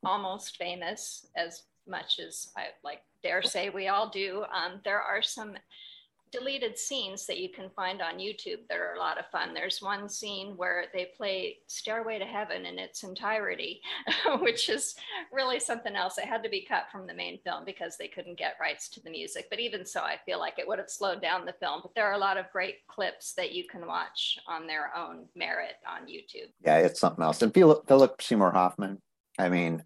[0.05, 5.23] Almost Famous as much as I like dare say we all do, um, there are
[5.23, 5.57] some
[6.33, 9.55] deleted scenes that you can find on YouTube that are a lot of fun.
[9.55, 13.81] There's one scene where they play Stairway to Heaven in its entirety,
[14.41, 14.97] which is
[15.33, 16.19] really something else.
[16.19, 19.03] It had to be cut from the main film because they couldn't get rights to
[19.03, 19.47] the music.
[19.51, 21.81] But even so, I feel like it would have slowed down the film.
[21.83, 25.27] But there are a lot of great clips that you can watch on their own
[25.35, 26.51] merit on YouTube.
[26.65, 27.43] Yeah, it's something else.
[27.43, 29.01] And Philip, Seymour Hoffman,
[29.39, 29.83] I mean,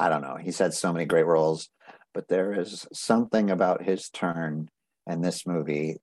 [0.00, 0.36] I don't know.
[0.36, 1.68] He's had so many great roles,
[2.14, 4.70] but there is something about his turn
[5.06, 5.98] in this movie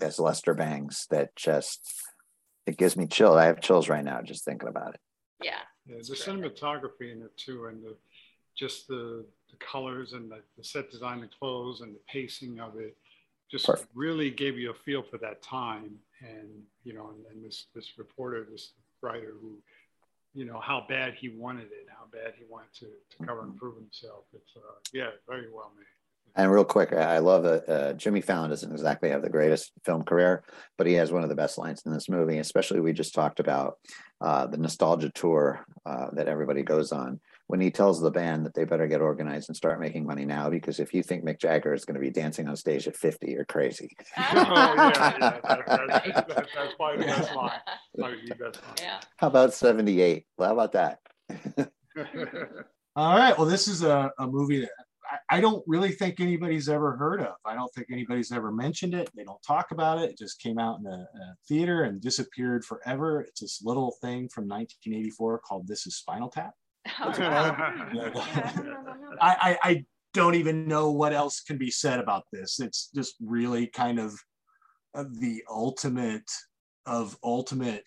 [0.00, 1.80] as Lester Bangs that just
[2.66, 3.36] it gives me chills.
[3.36, 5.00] I have chills right now just thinking about it.
[5.42, 5.58] Yeah.
[5.86, 7.96] Yeah, the cinematography in it too, and the
[8.56, 12.78] just the, the colors and the, the set design, the clothes, and the pacing of
[12.78, 12.96] it,
[13.50, 13.90] just Perfect.
[13.94, 15.96] really gave you a feel for that time.
[16.20, 16.48] And
[16.84, 18.72] you know, and, and this this reporter, this
[19.02, 19.58] writer, who,
[20.34, 23.56] you know, how bad he wanted it, how bad he wanted to to cover and
[23.56, 24.24] prove himself.
[24.32, 24.60] It's uh,
[24.92, 25.86] yeah, very well made.
[26.34, 30.02] And real quick, I love that uh, Jimmy Fallon doesn't exactly have the greatest film
[30.02, 30.42] career,
[30.78, 32.38] but he has one of the best lines in this movie.
[32.38, 33.74] Especially we just talked about
[34.20, 37.20] uh, the nostalgia tour uh, that everybody goes on.
[37.52, 40.48] When he tells the band that they better get organized and start making money now,
[40.48, 43.32] because if you think Mick Jagger is going to be dancing on stage at fifty,
[43.32, 43.94] you're crazy.
[44.16, 47.50] oh yeah, yeah, that, that, that, that's probably the best line.
[47.94, 49.00] The best Yeah.
[49.18, 50.24] How about seventy-eight?
[50.38, 51.00] Well, how about that?
[52.96, 53.36] All right.
[53.36, 54.70] Well, this is a, a movie that
[55.04, 57.34] I, I don't really think anybody's ever heard of.
[57.44, 59.10] I don't think anybody's ever mentioned it.
[59.14, 60.08] They don't talk about it.
[60.08, 63.20] It just came out in a, a theater and disappeared forever.
[63.20, 66.54] It's this little thing from 1984 called This Is Spinal Tap.
[67.00, 67.14] Wow.
[67.18, 69.16] Yeah, I don't know about that.
[69.20, 72.60] I, I, I don't even know what else can be said about this.
[72.60, 74.18] It's just really kind of,
[74.94, 76.30] of the ultimate
[76.84, 77.84] of ultimate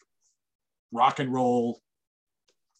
[0.91, 1.81] rock and roll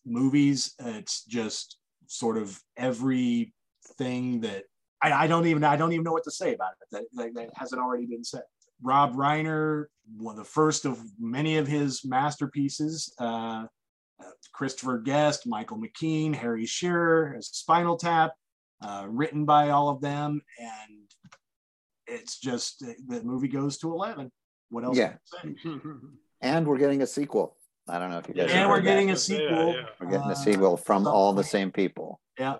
[0.06, 0.74] movies.
[0.80, 4.64] It's just sort of everything that
[5.02, 7.34] I, I don't even I don't even know what to say about it that, that,
[7.36, 8.44] that hasn't already been said.
[8.82, 9.86] Rob Reiner,
[10.18, 13.14] one of the first of many of his masterpieces.
[13.20, 13.68] Uh, uh,
[14.54, 18.34] Christopher Guest, Michael McKean, Harry Shearer, as Spinal Tap,
[18.82, 21.08] uh, written by all of them, and
[22.08, 24.32] it's just the movie goes to eleven.
[24.70, 24.98] What else?
[24.98, 25.14] Yeah.
[25.42, 25.80] can I say?
[26.42, 27.56] And we're getting a sequel.
[27.88, 28.52] I don't know if you guys.
[28.52, 28.90] And we're heard that.
[28.90, 29.74] getting a sequel.
[29.74, 29.84] yeah.
[30.00, 32.58] We're getting uh, a sequel from all the same people, Yeah.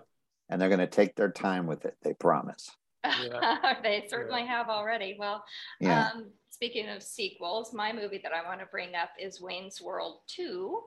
[0.48, 1.94] and they're going to take their time with it.
[2.02, 2.68] They promise.
[3.04, 5.16] they certainly have already.
[5.18, 5.44] Well,
[5.78, 6.08] Yeah.
[6.14, 10.20] um, speaking of sequels, my movie that I want to bring up is Wayne's World
[10.28, 10.80] 2,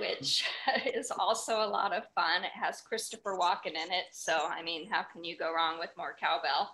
[0.00, 0.44] which
[0.96, 2.42] is also a lot of fun.
[2.42, 4.06] It has Christopher Walken in it.
[4.10, 6.70] So, I mean, how can you go wrong with more cowbell?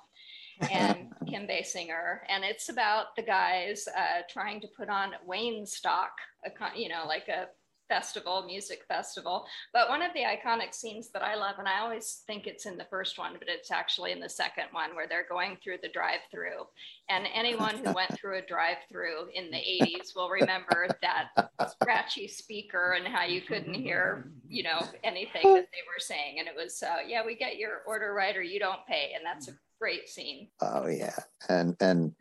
[0.70, 6.10] and Kim Basinger, and it's about the guys uh, trying to put on Waynestock,
[6.46, 7.46] a you know, like a
[7.88, 9.46] festival, music festival.
[9.72, 12.76] But one of the iconic scenes that I love, and I always think it's in
[12.76, 15.88] the first one, but it's actually in the second one where they're going through the
[15.88, 16.66] drive-through.
[17.08, 22.92] And anyone who went through a drive-through in the 80s will remember that scratchy speaker
[22.92, 26.38] and how you couldn't hear, you know, anything that they were saying.
[26.38, 29.24] And it was, uh, yeah, we get your order right or you don't pay, and
[29.24, 30.48] that's a great scene.
[30.60, 31.16] Oh yeah,
[31.48, 32.14] and and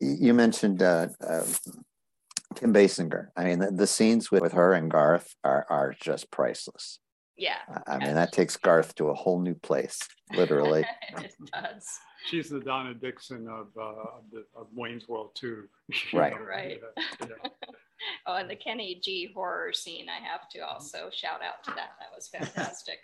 [0.00, 1.44] you mentioned uh, uh,
[2.56, 3.28] Kim Basinger.
[3.36, 6.98] I mean, the, the scenes with, with her and Garth are are just priceless.
[7.36, 7.56] Yeah.
[7.86, 9.98] I- I mean, that takes Garth to a whole new place,
[10.36, 10.84] literally.
[11.18, 11.86] it does.
[12.28, 15.64] She's the Donna Dixon of, uh, of, the, of Wayne's World too.
[16.12, 16.34] Right.
[16.38, 16.80] Right.
[17.20, 17.50] Yeah, yeah.
[18.26, 21.90] Oh, and the Kenny G horror scene, I have to also shout out to that.
[22.00, 22.96] That was fantastic.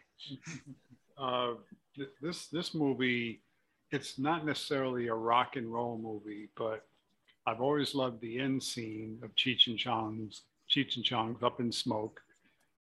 [1.18, 1.54] Uh,
[1.94, 3.42] th- this this movie,
[3.90, 6.86] it's not necessarily a rock and roll movie, but
[7.46, 11.70] I've always loved the end scene of Cheech and Chong's Cheech and Chong's Up in
[11.70, 12.20] Smoke,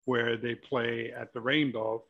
[0.05, 2.03] where they play at the Rainbow,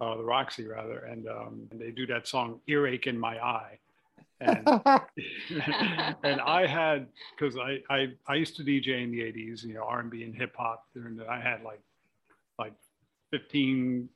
[0.00, 3.78] uh, the Roxy rather, and um, they do that song "Earache in My Eye,"
[4.40, 4.68] and
[6.22, 9.82] and I had because I, I I used to DJ in the '80s, you know,
[9.82, 11.80] R&B and hip hop, and I had like
[12.58, 12.74] like
[13.30, 14.08] 15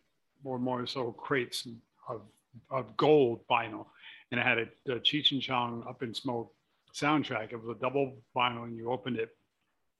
[0.44, 1.66] or more so crates
[2.08, 2.22] of
[2.70, 3.86] of gold vinyl,
[4.30, 6.52] and I had a, a Cheech and Chong Up in Smoke
[6.94, 7.52] soundtrack.
[7.52, 9.36] It was a double vinyl, and you opened it,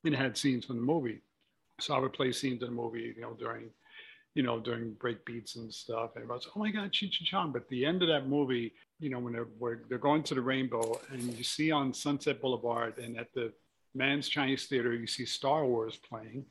[0.05, 1.21] and it had scenes from the movie.
[1.81, 3.71] So I would play scenes in the movie, you know, during
[4.35, 6.11] you know, during break beats and stuff.
[6.15, 7.53] And everybody's, oh my God, Cheech and Chong.
[7.53, 10.99] But the end of that movie, you know, when they're, they're going to the rainbow
[11.11, 13.53] and you see on Sunset Boulevard and at the
[13.95, 16.45] Mann's Chinese Theater, you see Star Wars playing.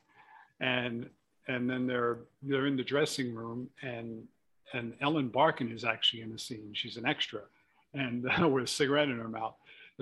[0.60, 1.10] And
[1.48, 4.28] and then they're they're in the dressing room and
[4.74, 6.72] and Ellen Barkin is actually in the scene.
[6.74, 7.42] She's an extra
[7.96, 8.24] and
[8.54, 9.56] with a cigarette in her mouth.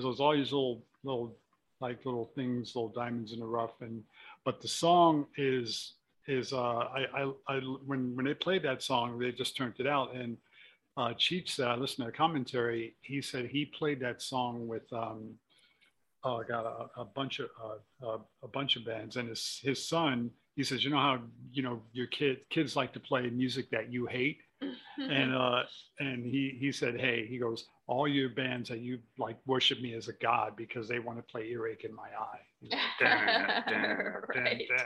[0.04, 1.38] There's all these little little
[1.82, 3.82] like little things, little diamonds in the rough.
[3.82, 4.04] And
[4.46, 5.94] but the song is
[6.28, 9.88] is uh, I, I, I when when they played that song, they just turned it
[9.88, 10.38] out, and
[10.98, 12.96] uh, Cheech said, I listened to a commentary.
[13.02, 15.36] He said he played that song with um,
[16.24, 19.88] uh, got a, a bunch of uh, uh, a bunch of bands, and his his
[19.88, 20.32] son.
[20.56, 21.20] He says, you know how
[21.54, 24.40] you know your kid kids like to play music that you hate,
[24.98, 25.64] and uh,
[26.00, 29.94] and he he said, hey, he goes, all your bands that you like worship me
[29.96, 32.40] as a god because they want to play earache in my eye.
[32.62, 34.68] Like, "Dun, dun, dun, Right.
[34.68, 34.86] dun."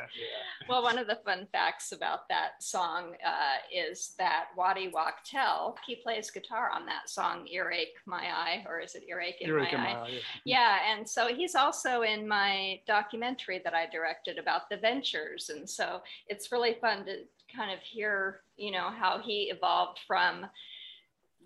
[0.69, 5.95] Well, one of the fun facts about that song uh, is that Waddy Wachtel, he
[5.95, 9.79] plays guitar on that song, Earache My Eye, or is it Earache in Earache My
[9.79, 9.93] in Eye?
[9.93, 10.19] my eye.
[10.45, 15.49] Yeah, and so he's also in my documentary that I directed about the ventures.
[15.49, 17.23] And so it's really fun to
[17.55, 20.45] kind of hear, you know, how he evolved from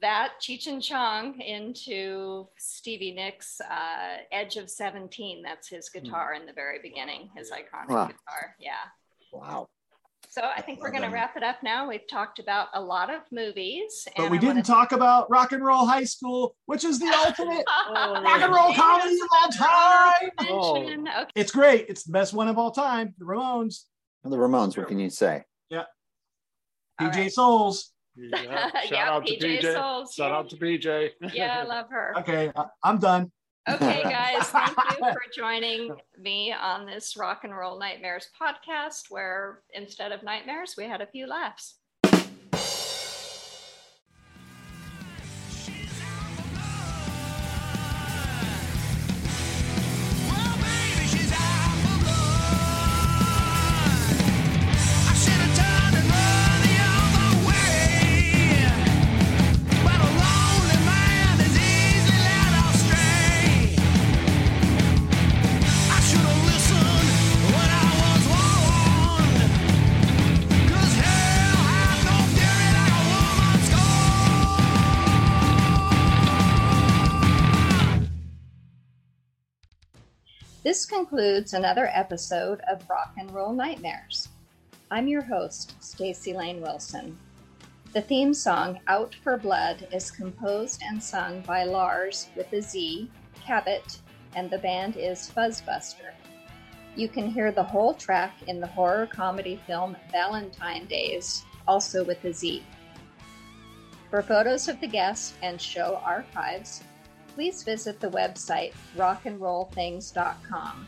[0.02, 5.42] that Cheech and Chong into Stevie Nicks' uh, Edge of 17.
[5.42, 8.06] That's his guitar in the very beginning, his iconic Wow.
[8.06, 8.56] guitar.
[8.60, 8.74] Yeah.
[9.34, 9.68] Wow.
[10.30, 11.88] So I think we're going to wrap it up now.
[11.88, 14.08] We've talked about a lot of movies.
[14.16, 17.08] But we I didn't wanna- talk about Rock and Roll High School, which is the
[17.26, 20.30] ultimate Oh, rock and roll comedy of all time.
[20.42, 20.78] Oh.
[20.78, 21.32] Okay.
[21.34, 21.88] It's great.
[21.90, 23.16] It's the best one of all time.
[23.18, 23.86] The Ramones,
[24.24, 25.44] the Ramones, what can you say?
[25.72, 25.86] All
[27.00, 27.32] PJ right.
[27.32, 27.94] Soles.
[28.16, 28.70] Yeah.
[28.72, 29.74] Shout Yeah, out to PJ PJ.
[29.74, 31.10] Soles, Shout out to PJ.
[31.34, 32.14] Yeah, I love her.
[32.20, 33.32] Okay, I, I'm done.
[33.70, 39.60] Okay, guys, thank you for joining me on this Rock and Roll Nightmares podcast, where
[39.74, 41.76] instead of nightmares, we had a few laughs.
[80.88, 84.30] Concludes another episode of Rock and Roll Nightmares.
[84.90, 87.18] I'm your host, Staci Layne Wilson.
[87.92, 93.12] The theme song Out for Blood is composed and sung by Larz with a Z,
[93.46, 94.00] Cabot,
[94.36, 96.14] and the band is Fuzzbuster.
[96.96, 102.24] You can hear the whole track in the horror comedy film Valentine DayZ, also with
[102.24, 102.64] a Z.
[104.10, 106.82] For photos of the guests and show archives,
[107.38, 110.88] please visit the website rockandrollthings.com.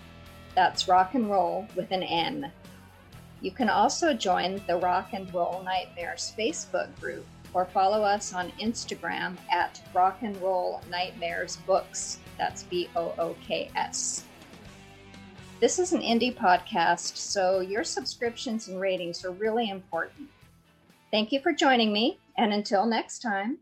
[0.56, 2.52] That's rock and roll with an N.
[3.42, 7.24] You can also join the Rock and Roll Nightmares Facebook group
[7.54, 12.18] or follow us on Instagram at Rock and Roll Nightmares Books.
[12.40, 14.24] That's B O O K S.
[15.60, 20.30] This is an indie podcast, so your subscriptions and ratings are really important.
[21.12, 23.60] Thank you for joining me, and until next time.